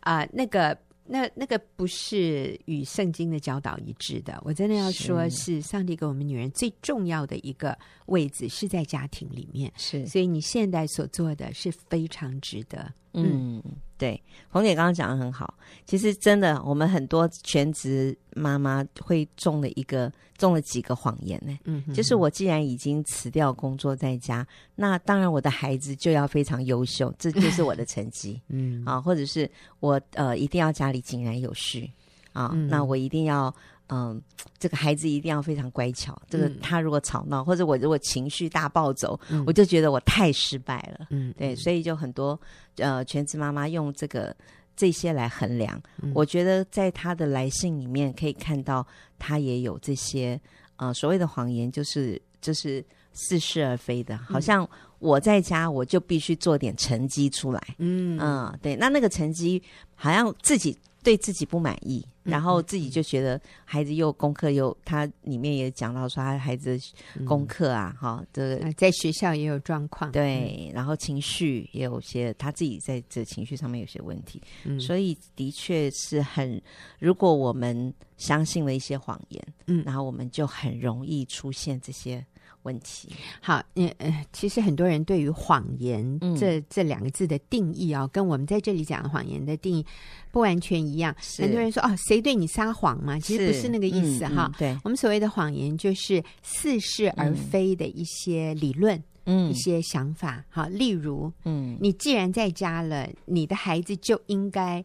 [0.00, 4.38] 啊、呃，那个那那个不是与圣经的教导一致的。
[4.44, 13.62] 我真的要说，是上帝给我们女人最重要的一个位置是在家庭里面，是，所以你现在所做的是非常值得，嗯。
[13.66, 14.18] 嗯对，
[14.48, 15.52] 红姐刚刚讲的很好。
[15.84, 21.58] 其实真的，我们很多全职妈妈会中了一个，中了几个谎言呢。
[21.64, 28.40] 嗯哼哼，就是我既然已经辞掉工作在家，那当然我的孩子就要非常优秀，这就是我的成绩。
[28.48, 29.46] 嗯啊，或者是
[29.80, 31.92] 我呃一定要家里井然有序
[32.32, 33.54] 啊，嗯、那我一定要。
[33.92, 34.22] 嗯，
[34.56, 36.16] 这个孩子一定要非常乖巧。
[36.28, 41.08] 这个他如果吵闹，嗯、或者我如果情绪大暴走，嗯、我就觉得我太失败了。
[41.10, 42.40] 嗯，对，所以就很多
[42.76, 44.34] 呃全职妈妈用这个
[44.76, 45.80] 这些来衡量。
[46.02, 48.86] 嗯、我觉得在他的来信里面可以看到，
[49.18, 50.40] 他也有这些
[50.76, 54.68] 呃所谓的谎言，就是就是似是而非的，好像
[55.00, 57.60] 我在家我就必须做点成绩出来。
[57.78, 59.60] 嗯嗯，对，那那个成绩
[59.96, 60.78] 好像自己。
[61.02, 66.78] 对自己不满意，然后自己就觉得孩子又功课又，他里面也讲到说他孩子
[67.26, 76.60] 功课啊，哈、嗯，这个在学校也有状况，对，然后情绪也有些他自己在这情绪上面有些问题，嗯、所以的确是很，
[76.98, 82.24] 如果我们相信了一些谎言，嗯，然后我们就很容易出现这些。
[82.62, 83.08] 问题
[83.40, 89.86] 好，嗯呃，其实很多人对于谎言这、嗯、这两个字的定义啊、哦，跟我们在这里讲的谎言的定义
[90.30, 91.14] 不完全一样。
[91.38, 93.18] 很多人说哦，谁对你撒谎嘛？
[93.18, 94.52] 其实不是那个意思哈。
[94.58, 100.44] 对，我们所谓的谎言就是似是而非的一些理论，嗯，一些想法。
[100.48, 104.84] 好，例如，嗯，你既然在家了，你的孩子就应该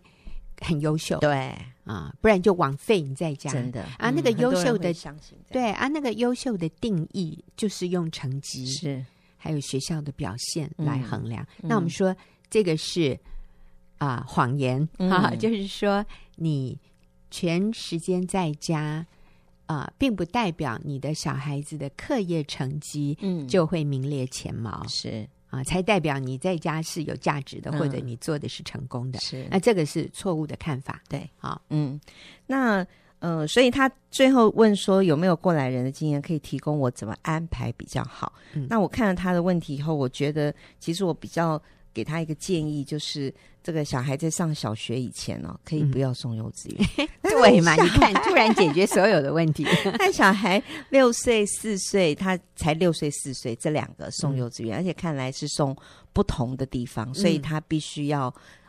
[0.61, 1.19] 很优秀。
[1.19, 1.53] 对。
[1.85, 3.49] 啊，不然就枉费你在家。
[3.49, 4.93] 真的啊，那个优秀的，
[5.49, 9.05] 对啊，那个优秀的定义就是用成绩是，
[9.37, 11.41] 还有学校的表现来衡量。
[11.61, 12.15] 嗯、那我们说
[12.49, 13.17] 这个是
[13.99, 16.77] 啊谎言、嗯、啊， 就是说你
[17.31, 19.05] 全时间在家
[19.67, 24.85] 啊，并不代表你的小孩子的课业成绩嗯就会名列前茅。
[24.87, 25.27] 是。
[25.55, 29.19] 啊，才代表你在家是有价值的，或者你做的是成功的。
[29.19, 31.01] 是，那这个是错误的看法。
[31.07, 31.99] 对，好，嗯，
[32.45, 32.85] 那
[33.19, 38.33] 呃，所以他最后问说有没有过来人的经验可以提供我怎么安排比较好？
[38.53, 41.61] 嗯，那我看了他的问题以后，我觉得其实我比较。
[41.95, 47.07] 给他一个建议，就是这个小孩在上小学以前哦，可以不要送幼稚园。
[47.23, 47.73] 嗯、对嘛？
[47.81, 49.65] 你看， 突然解决所有的问题。
[49.97, 55.75] 那小孩六岁、四岁，他才六岁、四岁，这两个送幼稚园，嗯、而且看来是送
[56.11, 58.27] 不同的地方，所以他必须要、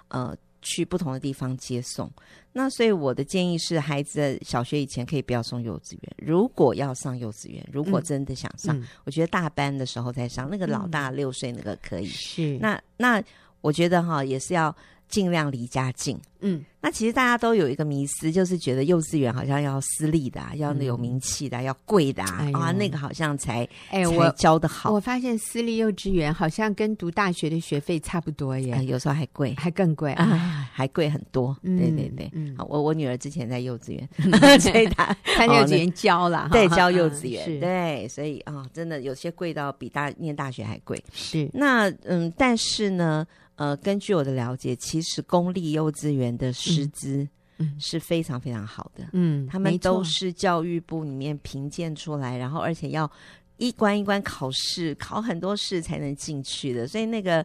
[0.09, 0.37] 嗯、呃。
[0.63, 2.11] 去不同的地方接送，
[2.57, 6.15] 那所以我的建议是，孩子小学以前可以不要送幼稚园。
[6.17, 10.49] 如果要上幼稚园，如果真的想上，我觉得大班的时候再上。
[10.49, 13.23] 那个老大六岁那个可以，是那那
[13.61, 14.75] 我觉得哈也是要。
[15.09, 16.21] 尽量离家近。
[16.41, 24.93] 嗯，那其实大家都有一个迷思，就是觉得幼稚园好像要私立的、啊，要有名气的、啊，嗯、要贵的啊，哎、啊，那个好像才哎，我教的好。
[24.93, 31.57] 我发现私立幼稚园好像跟读大学的学费差不多耶，呃、有时候还贵，还更贵啊，还贵很多。
[31.63, 41.03] 嗯、对对对，嗯、我我女儿之前在幼稚园， 嗯、所以她她幼稚园教了，对，教幼稚园，是对，所以啊、哦，真的有些贵到比大念大学还贵。
[41.13, 43.27] 是，那嗯，但是呢。
[43.57, 47.29] 呃，根据我的了解，其实公立幼稚园的师资
[47.79, 49.09] 是非常非常好的。
[49.13, 53.11] 嗯，他们都是教育部里面评鉴出来，然后而且要
[53.57, 56.87] 一关一关考试，考很多试才能进去的。
[56.87, 57.45] 所以那个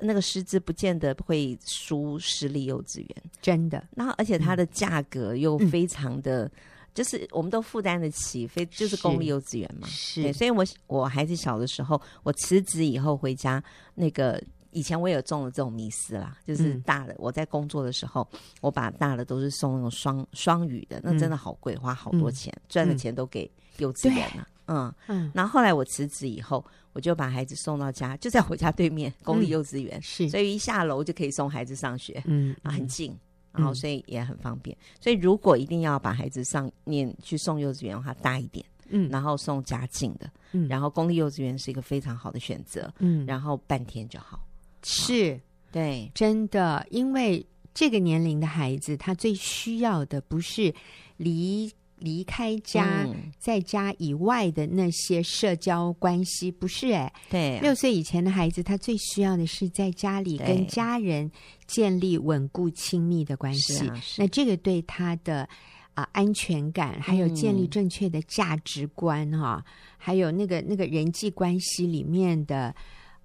[0.00, 3.08] 那个师资不见得会输私立幼稚园，
[3.40, 3.82] 真的。
[3.96, 6.50] 然后而且它的价格又非常的，嗯、
[6.94, 9.88] 就是我们都负担得起，非就是公立幼稚园嘛。
[9.88, 13.62] 是，对，所以我我孩子小的时候，我辞职以后回家，
[13.94, 14.40] 那个
[14.72, 18.28] 以前我也有中了这种迷思啦，就是大的、嗯、我在工作的时候，
[18.60, 24.48] 我把大的都是送那种双双语的，那真的好贵，花好多钱，嗯、赚的钱都给幼稚园了。
[24.66, 32.86] 嗯嗯，然后后来我辞职以后，我就把孩子送到家，就在我家对面公立幼稚园，嗯、是，所以一下楼就可以送孩子上学，嗯啊，很。
[32.86, 33.18] 近，
[33.52, 34.76] 然后所以也很方便。
[34.80, 44.46] 嗯、所以如果一定要把孩子上念去送幼稚园的话，大一点，嗯，然后送家近的，嗯，然后公立幼稚园是一个非常好的选择，嗯，然后半天就好，
[44.82, 45.40] 是，
[45.70, 50.74] 对，真的，因为这个年龄的孩子，他最需要的不是
[51.16, 51.72] 离。
[51.98, 61.30] 离开家，嗯、在家以外的那些社交关系，不是哎、欸，对、啊，六岁以前的孩子，他最需要的是在家里跟家人
[61.64, 63.86] 建立稳固亲密的关系。
[63.86, 65.48] 啊、那这个对他的
[65.94, 69.64] 啊、呃、安全感，还有建立正确的价值观哈、
[69.96, 72.74] 还有那个那个人际关系里面的。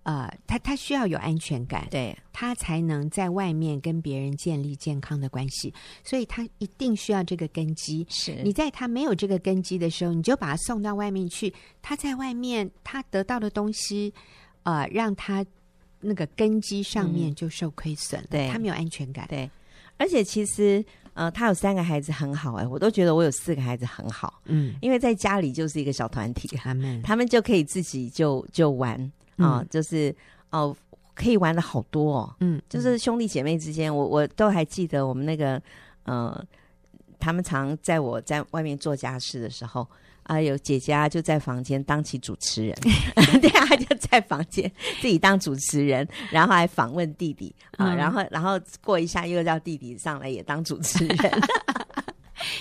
[0.08, 8.08] 呃，他他需要有安全感，对，他才能在外面跟别人建立健康的关系，所以他一定需要这个根基。
[8.10, 14.14] 是你在他没有这个根基的时候，你就把他送到外面去，他在外面他得到的东西，
[14.64, 15.46] 呃，让他
[16.00, 19.28] 那个根基上面就受亏损了，嗯、对，他没有安全感。
[19.28, 19.52] 对，
[19.98, 20.82] 而且其实
[21.16, 29.12] 呃，他有三个孩子很好哎、欸，我都觉得我有四个孩子很好，嗯，因为在家里就是一个小团体，他们他们就可以自己就就玩。
[29.38, 30.14] 啊、哦，就是
[30.52, 30.76] 哦，
[31.14, 35.62] 可以玩的好多哦，嗯，就是兄弟姐妹之间，我我都还记得我们那个，
[36.04, 36.44] 呃，
[37.20, 39.88] 他们常在我在外面做家事的时候，
[40.24, 42.76] 啊，有姐姐啊就在房间当起主持人
[43.42, 44.72] 对啊，就在房间
[45.02, 51.42] 自己当主持人，然后还访问弟弟啊，然后然后过一下又叫弟弟上来也当主持 人，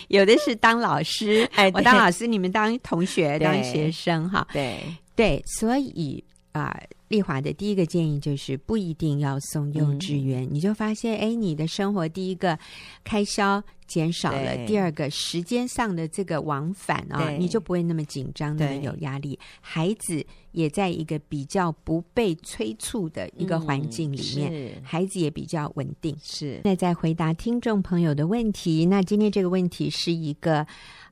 [0.09, 4.83] 有的是当老师，哎，我当老师，你们当同学当学生哈，对。
[5.15, 6.23] 对，所以。
[6.57, 6.75] 啊，
[7.09, 12.59] 丽华的第一个建议就是不一定要送幼稚园，嗯、你就发现，哎，你的生活第一个
[13.05, 19.39] 开销减少了，第二个时间上的这个往返啊，对你就不会那么紧张，那么有压力。
[19.61, 26.17] 孩子也在一个比较不被催促的一个环境里面，嗯、孩子也比较稳定。
[26.23, 26.61] 是。
[26.65, 30.67] 那在回答听众朋友的问题，那今天这个问题是一个。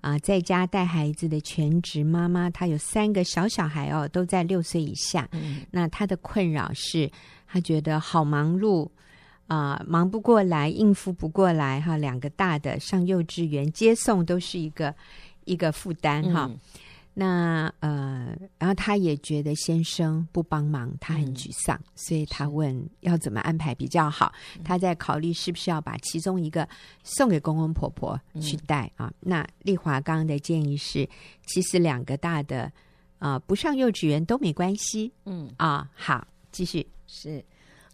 [0.05, 5.27] 啊，在家带孩子的全职妈妈，她有三个小小孩哦，都在六岁以下。
[5.33, 7.11] 嗯，那她的困扰是，
[7.47, 8.87] 她觉得好忙碌
[9.47, 11.97] 啊，忙不过来，应付不过来哈。
[11.97, 14.95] 两个大的上幼稚园接送都是一个
[15.45, 16.47] 一个负担哈。
[16.51, 16.59] 嗯
[17.17, 24.35] 那呃，然后他也觉得先生不帮忙，他很沮丧，嗯、所以他问要怎么安排比较好。
[24.53, 26.69] 是他在考虑是不是要把其中一个
[27.05, 29.13] 送给公公婆婆去带、嗯、啊？
[29.21, 31.09] 那丽华刚刚的建议是，
[31.47, 32.65] 其实两个大的
[33.21, 35.13] 啊、呃、不上幼稚园都没关系。
[35.25, 37.45] 嗯啊，好，继续是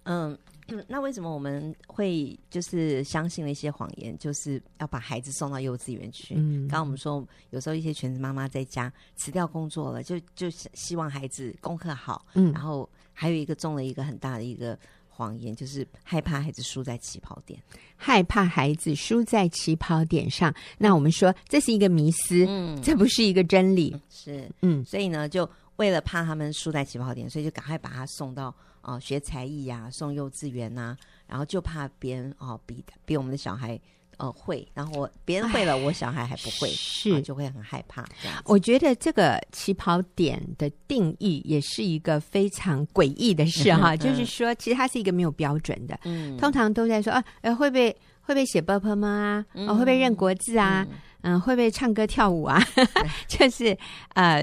[0.05, 0.39] 嗯。
[0.71, 6.35] 嗯，那为什么我们会就是相信了一些谎言，就是要把孩子送到幼稚园去？
[6.37, 12.25] 嗯，刚刚我们说，有时候一些全职妈妈在家辞掉工作了，就就希望孩子功课好。
[12.35, 14.79] 嗯，然后还有一个中了一个很大的一个
[15.09, 17.61] 谎言，就是害怕孩子输在起跑点，
[17.97, 20.55] 害怕孩子输在起跑点上。
[20.79, 23.95] 那我们说这是一个迷思，嗯，这不是一个真理。
[24.09, 28.55] 是，嗯，所以呢，就为了怕他们输在起跑点，所以就赶快把他送到。
[28.83, 33.79] 啊学才艺呀送幼稚园呐然后就怕别人哦比比我们的小孩
[34.17, 38.05] 呃会然后我别人会了我小孩还不会是就会很害怕
[38.45, 46.37] 我觉得这个起跑点的定义也是一个非常诡异的事哈就是说其实它是一个没有标准的嗯。
[46.37, 47.91] 通常都在说啊呃会不会
[48.23, 50.87] 会不会写爸爸妈吗啊会不会认国字啊
[51.23, 52.59] 嗯会不会唱歌跳舞啊
[53.29, 53.77] 就是
[54.15, 54.43] 呃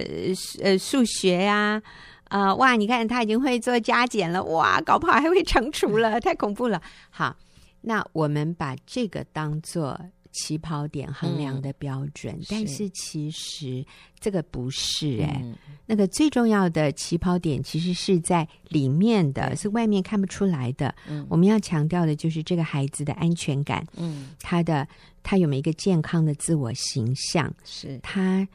[0.64, 1.82] 呃数学呀
[2.30, 2.76] 啊、呃，哇！
[2.76, 6.82] 你看他已经会做加减了，哇，搞不好还会乘除了，太恐怖了。
[7.10, 7.36] 好，
[7.82, 10.00] 那我们把这个当做
[10.32, 13.86] 起跑点衡量的标准，嗯、但是其实
[14.20, 20.94] 这个不是哎、欸，嗯、那个最重要的起跑点其实是在里面的，是外面看不出来的。
[21.08, 24.88] 嗯，我们要强调的就是这个孩子的安全感，嗯，他的
[25.24, 27.52] 他有没有一个健康的自我形象？
[27.64, 28.48] 是他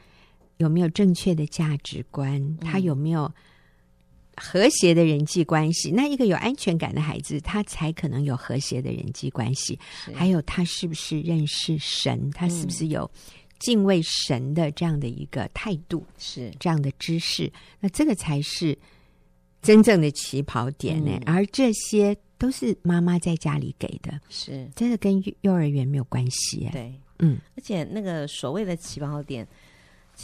[0.57, 2.39] 有没有正确的价值观？
[2.39, 3.29] 嗯、他有没有？
[4.35, 9.77] 和谐的人际关系，那一个有安全感的孩子，他才可能有和谐的人际关系。
[10.13, 12.31] 还有，他是不是认识神？
[12.31, 13.09] 他是不是有
[13.59, 16.05] 敬畏神的这样的一个态度？
[16.17, 18.77] 是这样的知识，那这个才是
[19.61, 26.67] 真正的起跑点呢，嗯、而这些都是妈妈在家里给的，是真的跟幼儿园没有关系。
[26.71, 29.47] 对，嗯，而且那个所谓的起跑点，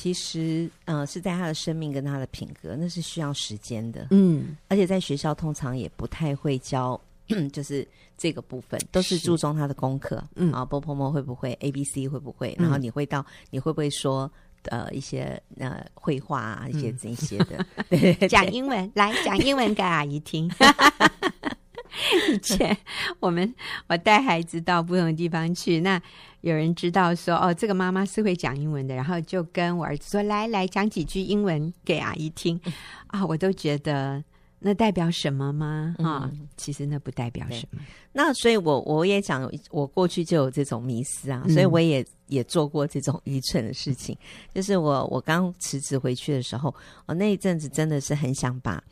[0.02, 4.08] 其实呃是在他的生命跟他的品格，那是需要时间的。
[4.12, 6.97] 嗯，而且在学校通常也不太会教，
[7.52, 7.86] 就是
[8.18, 10.24] 这个部分都是注重他的功课。
[10.38, 12.56] 嗯啊，波波摸会不会 A B C 会不会？
[12.58, 14.32] 然后你会到你会不会说？
[14.64, 20.52] 呃，一些呃，绘画啊，一些这些的， 对，讲英文来讲英文给阿姨听。
[22.34, 22.76] 以前
[23.20, 23.54] 我们
[23.88, 26.02] 我带孩子到不同的地方去，那
[26.42, 32.60] 有人知道说哦，这个妈妈是会讲英文的，然后就跟我儿子说，来来讲几句英文给阿姨听
[33.08, 34.24] 啊，我都觉得。
[34.62, 35.96] 那代表什么吗？
[36.00, 37.80] 啊、嗯，其实那不代表什么。
[38.12, 44.18] 那所以我，我我也讲，我过去就有这种迷思啊，嗯、所以我也也做过这种愚蠢的事情。
[44.54, 46.76] 就是我我刚辞职回去的时候，
[47.06, 48.84] 我那一阵子真的是很想把，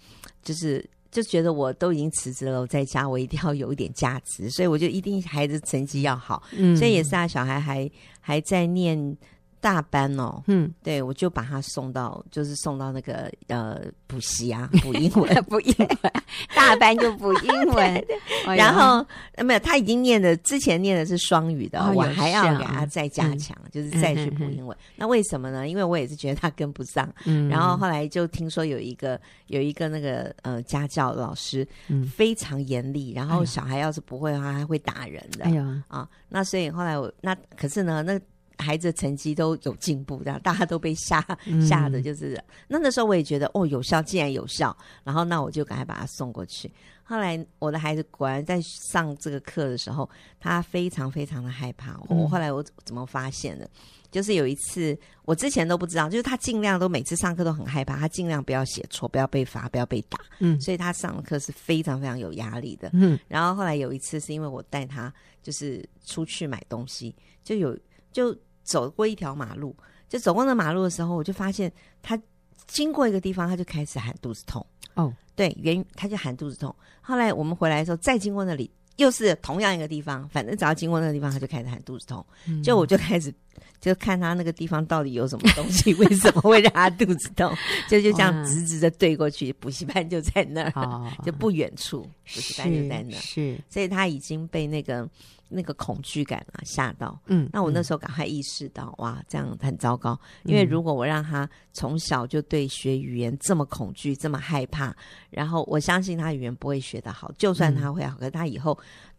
[0.41, 6.43] 就是就觉得我都已经辞职了，我在家我一定要有一点价值，所以我就一定孩子成绩要好。
[6.55, 7.89] 嗯，所以也是啊，小孩还
[8.20, 9.18] 还在念。
[9.60, 16.14] 大班哦，嗯，对，我就把他送到，就是送到那个呃补习啊， 补英文，补英文，
[16.55, 18.01] 大班就补英文，对。
[18.01, 19.05] 对对，然后
[19.43, 24.78] 没有，他已经念的，之前念的是双语的，哦、我还要给他再加强，嗯、就是再去补英文。
[24.78, 25.68] 嗯、那为什么呢？
[25.68, 38.20] 因为我也是觉得他跟不上，嗯，然后后来就听说有一个有一个那个呃家教老师，嗯，非常严厉，然后小孩要是不会的话，他会打人的，哎呀啊，那所以后来我那可是呢那。
[38.58, 41.22] 孩子的成绩都有进步，这样大家都被吓
[41.68, 46.72] 吓的，就是、嗯、那那时候我也觉得哦有效，既然有效，然后那我就赶快把他送过去。
[47.03, 51.97] 后来我的孩子果然在上这个课的时候，他非常非常的害怕。
[52.10, 53.70] 我、嗯、后来我怎么发现的？
[54.12, 60.20] 就是有一次我之前都不知道，就是他尽量都每次上课都很害怕，他尽量不要写错，不要被罚，不要被打。
[60.39, 62.89] 嗯，所以他上课是非常非常有压力的。
[62.93, 67.78] 嗯，然后后来有一次是因为我带他就是出去买东西，就有
[68.12, 68.36] 就。
[68.68, 69.74] 走过一条马路，
[70.09, 71.72] 就走过那马路的时候，我就发现
[72.03, 72.22] 他
[72.68, 74.63] 经过一个地方，他就开始喊肚子痛。
[74.95, 76.76] 哦，对，原他就喊肚子痛。
[76.99, 82.26] 后来我们回来的时候，再经过那里，又是同样一个地方，反正只要经过那个地方，他就开始喊肚子痛。
[82.45, 83.34] 嗯、就我就开始
[83.80, 87.55] 就看他那个地方到底有什么东西，为什么会让他肚子痛？
[87.88, 93.22] 就 就这样直直的对过去，补习班就在那儿，哦、就不远处，补习班就在那儿。
[93.22, 95.07] 是，所以他已经被那个。
[95.50, 100.20] 那个恐惧感啊，吓到，嗯，那我那时候赶快意识到，嗯、哇，这样很糟糕。
[100.43, 104.95] 因为如果我让他从小就对学语言这么恐惧、这么害怕，
[105.30, 107.32] 然后我相信他语言不会学得好。
[107.38, 108.78] 就算他会好，可是他以后。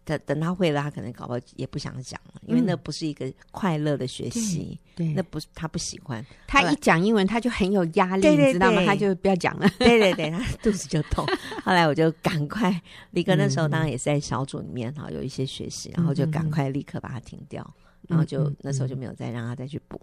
[0.09, 6.25] 等等他会了，他可能搞不好也不想讲了，因为那不是一个快乐的学习，嗯、对，那不是他不喜欢。
[6.47, 8.83] 他一讲英文，他就很有压力，对对对，你知道吗？
[8.87, 11.27] 他就不要讲了，对对对，他肚子就痛。
[11.63, 12.81] 后来我就赶快，
[13.11, 17.75] 李哥那时候当然也是在小组里面哈，有一些学习，然后就赶快立刻把它停掉，
[18.09, 20.01] 然后就那时候就没有再让他再去补。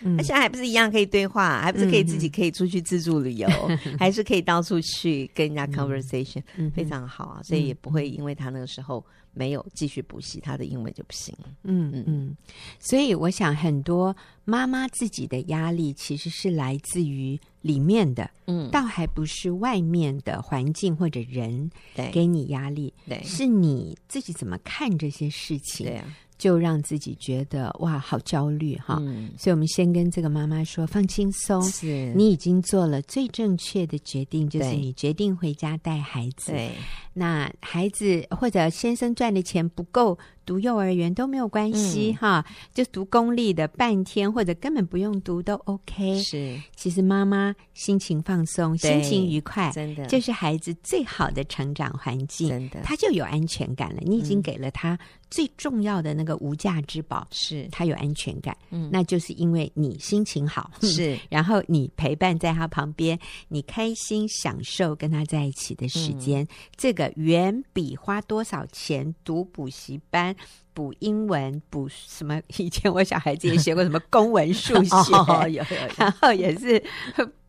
[0.00, 3.46] 那现在还不是一样可以对话，还不是可以自己可以出去自助旅游，
[4.00, 6.42] 还是可以到处去跟人家 conversation，
[6.74, 9.04] 非常好啊，所以也不会因为他那个时候。
[9.36, 11.48] 没有继续补习，他的英文就不行了。
[11.64, 12.36] 嗯嗯，嗯，
[12.80, 14.16] 所以我想很多
[14.46, 21.70] 妈妈自己的压力其实是来自于里面的，嗯，倒还不是外面的环境或者人
[22.12, 25.86] 给你压力，对，是你自己怎么看这些事情。
[25.86, 26.16] 对啊。
[26.38, 28.98] 就让自己觉得哇，好焦虑哈！
[29.00, 36.52] 嗯、所以，我们先跟这个妈妈说，放轻松，是你已经做了最正确的决定，就是你决定回家带孩子。
[36.52, 36.72] 对，
[37.12, 40.18] 那孩子或者先生赚的钱不够。
[40.46, 46.22] 读幼儿园都没有关系、嗯、哈，就读公立的半天或者根本不用读都 OK。
[46.22, 52.48] 是，其实妈妈心情放松、心情愉快，真的就是孩子最好的成长环境。
[52.48, 54.00] 真的，他就有安全感了。
[54.04, 54.96] 你已经给了他
[55.30, 58.56] 最重要的那个无价之宝，是、嗯、他有安全感。
[58.70, 63.18] 嗯，那就是因为你心情好，是， 然后你陪伴在他旁边，
[63.48, 70.34] 你开心享受跟他在一起的时间，嗯、这个远比花多少钱读补习班。
[70.74, 72.38] 补英文，补什么？
[72.58, 75.64] 以前我小孩子也学过什么公文、数学，有 有，
[75.96, 76.84] 然后也是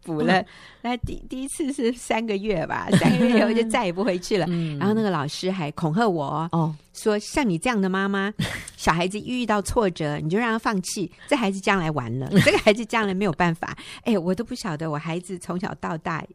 [0.07, 0.43] 补了。
[0.81, 4.47] 那第第一次是三个月吧，三个月以后就再也不回去了。
[4.79, 8.33] 然后那个老师还恐吓我哦，说像你这样的妈妈，
[8.77, 13.77] 小孩子遇到挫折，你就让他放弃，这孩子将来完了，这个孩子将来没有办法。
[14.03, 16.25] 哎，我都不晓得，我孩子从小到大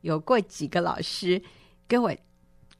[0.00, 1.40] 有过几个老师
[1.86, 2.10] 跟我。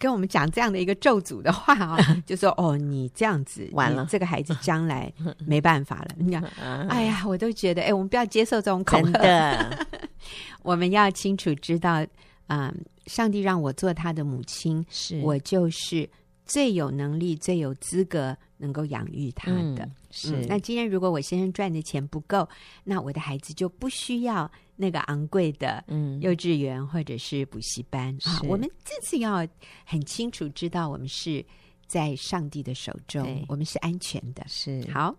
[0.00, 5.12] 跟我们讲这样的一个咒诅的话啊、哦， 就说哦，你这样子完了，这个孩子将来
[5.44, 6.10] 没办法了。
[6.16, 6.40] 你讲，
[6.88, 9.10] 哎呀，我都觉得，哎，我们不要接受这种恐吓。
[9.18, 9.88] 真的
[10.62, 12.06] 我们要清楚知道，
[12.48, 12.74] 嗯，
[13.06, 16.08] 上帝让我做他的母亲，是我就是
[16.44, 19.84] 最有能力、最有资格能够养育他的。
[19.84, 22.48] 嗯、是、嗯，那今天如果我先生赚的钱不够，
[22.84, 28.40] 那我的孩子就不需要那个昂贵的嗯幼稚园或者是补习班、嗯、啊。
[28.44, 29.46] 我们这次要
[29.84, 31.44] 很清楚知道，我们是
[31.86, 34.42] 在上帝的手中，我们是安全的。
[34.48, 35.14] 是好，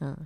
[0.00, 0.16] 嗯。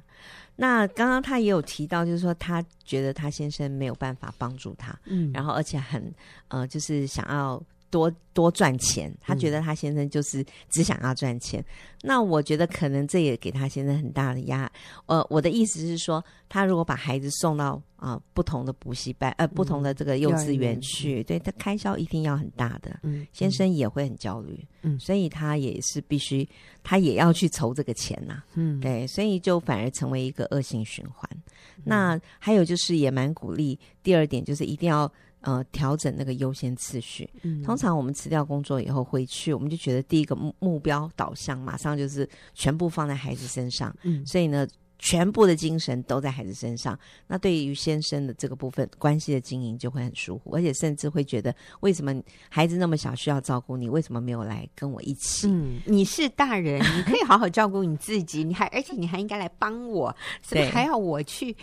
[0.57, 6.13] 那刚刚他也有提到，就是说他觉得他先生没有办法帮助他，嗯，然后而且很
[6.49, 11.61] 呃，就是想要多多赚钱，他觉得他先生就是只想要赚钱。
[11.61, 11.67] 嗯、
[12.03, 14.71] 那我觉得可能这也给他先生很大的压。
[15.07, 26.47] 呃，我的意思是说，他如果把孩子送到啊、呃、不同的补习班，呃，不同的这个幼稚园去，嗯、对他开销一定要很大的，嗯，先生也会很焦虑，嗯，所以他也是必须，
[26.83, 31.29] 他也要去筹这个钱呐、啊，嗯，对，所以就反而成为一个恶性循环。
[31.77, 35.11] 嗯、那还有就是也蛮鼓励，第二点就是一定要。
[35.47, 37.29] 呃，调整那个优先次序。
[37.43, 43.97] 嗯，通常我们辞掉工作以后回去，我们就觉得第一个目目标导向，马上就是全部放在孩子身上。
[44.03, 44.67] 嗯，所以呢，
[44.99, 46.99] 全部的精神都在孩子身上。
[47.29, 52.13] 那对于先生的这个部分，关系的经营就会很舒服，而且甚至会觉得，为什么
[52.49, 55.47] 孩子那么小需要照顾你，为什么没有来跟我一起？
[55.47, 61.57] 嗯，你是大人，你可以好好照顾你自己，你还 而且你还应该来帮我，是不是还要我去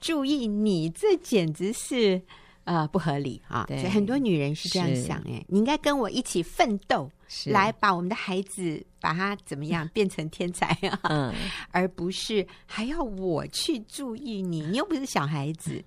[0.00, 0.90] 注意你？
[0.90, 2.20] 这简直是。
[2.68, 3.64] 呃，不合理啊！
[3.66, 7.10] 所以很多女人是这样想哎，你应该跟我一起奋斗，
[7.46, 11.00] 来把我们的孩子把他怎么样变成天才啊？
[11.04, 11.32] 嗯，
[11.70, 15.82] 而不是还要我去注意你，你又不是小孩子，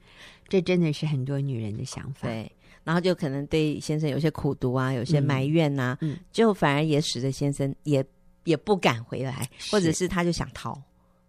[0.47, 2.27] 这真的是很多女人的想法。
[2.27, 2.51] 对，
[2.83, 8.03] 然后就可能对先生有些苦读啊，有些埋怨呐，嗯，就反而也使得先生也
[8.45, 10.75] 也不敢回来，或者是他就想逃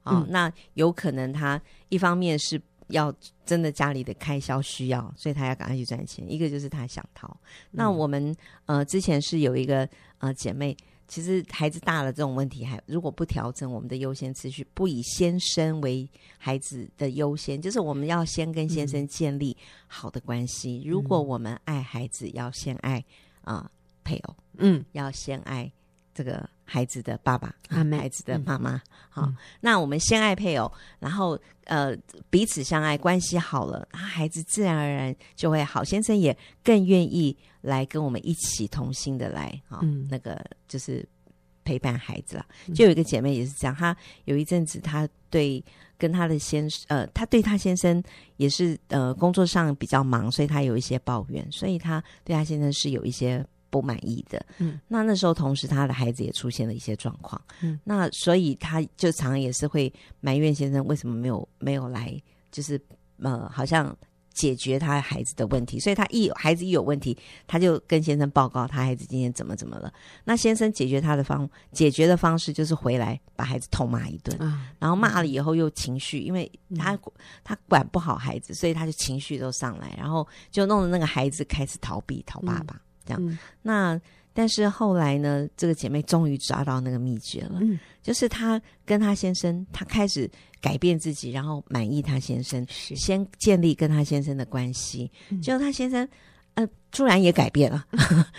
[0.03, 0.24] 啊。
[0.30, 2.59] 那有可能他一方面是。
[2.93, 3.12] 要
[3.45, 6.24] 真的家里的开销需要，所以他要赶快去赚钱。
[6.30, 7.36] 一个就是他想逃。
[7.70, 8.34] 那我们
[8.66, 9.88] 呃之前是有一个
[10.18, 10.76] 呃姐妹，
[11.09, 20.82] 其实孩子大了这种问题还如果不调整我们的优先次序，不以先生为孩子的优先，就是我们要先跟先生建立好的关系。
[20.84, 23.05] 嗯、如果我们爱孩子，要先爱
[23.43, 23.70] 啊、呃、
[24.05, 25.70] 配偶，嗯，要先爱
[26.14, 26.48] 这个。
[26.64, 31.94] 孩子的爸爸，啊，孩子的妈妈，好，那我们先爱配偶，然后呃
[32.30, 35.84] 彼此相爱，关系好了，孩子自然而然就会好。
[35.84, 36.34] 先生也
[36.64, 41.06] 更愿意来跟我们一起同心的来啊，嗯、那个就是
[41.62, 42.46] 陪伴孩子了。
[42.74, 43.94] 就有一个姐妹也是这样，她
[44.24, 45.62] 有一阵子，她对
[45.98, 48.02] 跟她的先生，呃，她对她先生
[48.38, 53.44] 也是呃工作上比较忙，所以她有一些抱怨，所以她对她先生是有一些。
[53.72, 62.14] 不满意的，嗯，那那时候同时他的孩子也出现了一些状况，嗯，那所以他就常常也是会埋怨先生为什么没有没有来，
[62.50, 62.78] 就是
[63.22, 63.96] 呃，好像
[64.34, 65.80] 解决他孩子的问题。
[65.80, 67.16] 所以他一有孩子一有问题，
[67.46, 69.90] 他就跟先生报告他孩子今天怎么怎么了。
[70.22, 76.98] 那先生解决他的方解决的方式就是回来把孩子痛骂一顿，啊，然后骂了以后又情绪，因为他
[77.42, 82.74] 他管不好孩子，所以他就情绪都上来，然后就弄得那个孩子开始逃避逃爸爸。
[82.74, 84.00] 嗯这样，嗯、那
[84.34, 90.30] 但是后来呢，这个姐妹终于抓到那个秘诀了，嗯、就是她跟她先生，她开始
[90.61, 95.11] 改变自己，然后满意她先生，先建立跟她先生的关系。
[95.42, 96.09] 结果她先生，
[96.55, 97.84] 呃，突然也改变了，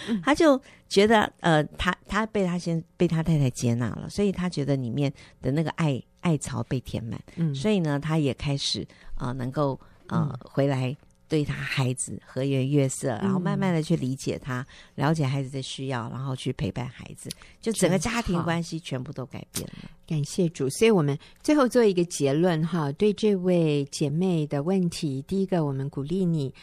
[0.07, 0.59] 嗯、 他就
[0.89, 8.81] 觉得，呃，他他被他先被他太太接纳了，所以他觉得里面的那个爱爱巢被填满，嗯，所以呢，他也开始
[9.13, 10.95] 啊、呃，能够呃、嗯、回来。
[11.33, 17.27] 对他孩子和颜悦色，然后慢慢的去理解他，嗯、了解孩子的需要，然后去陪伴孩子，
[17.59, 19.89] 就整个家庭关系全部都改变了。
[20.05, 26.53] 感谢主，所以我们最后做一个结论哈，对这位姐妹的问题，第一个我们鼓励你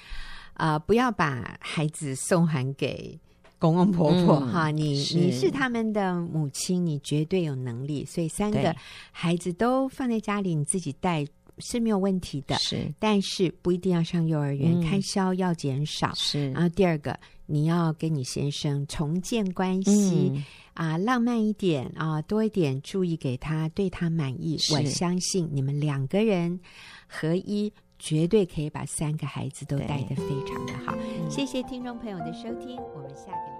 [0.54, 3.18] 啊、呃，不要把孩子送还给
[3.58, 5.18] 公公婆婆、嗯、哈，你是。
[5.18, 8.72] 你是他们的母亲，你绝对有能力，所以三个
[9.10, 11.26] 孩子都放在家里，你自己带。
[11.60, 16.12] 是没有问题的，是，但是不一定要上幼儿园，嗯、开销要减少。
[16.14, 20.44] 是，然后第二个，你要跟你先生重建关系，嗯、
[20.74, 24.58] 啊，浪漫一点啊，多一点注意给他，对他满意。
[24.72, 26.58] 我相信你们两个人
[27.06, 30.94] 合一，绝对可以把三个孩子都带得非常的好。
[30.96, 33.59] 对谢谢听众朋友的收听，我们下个礼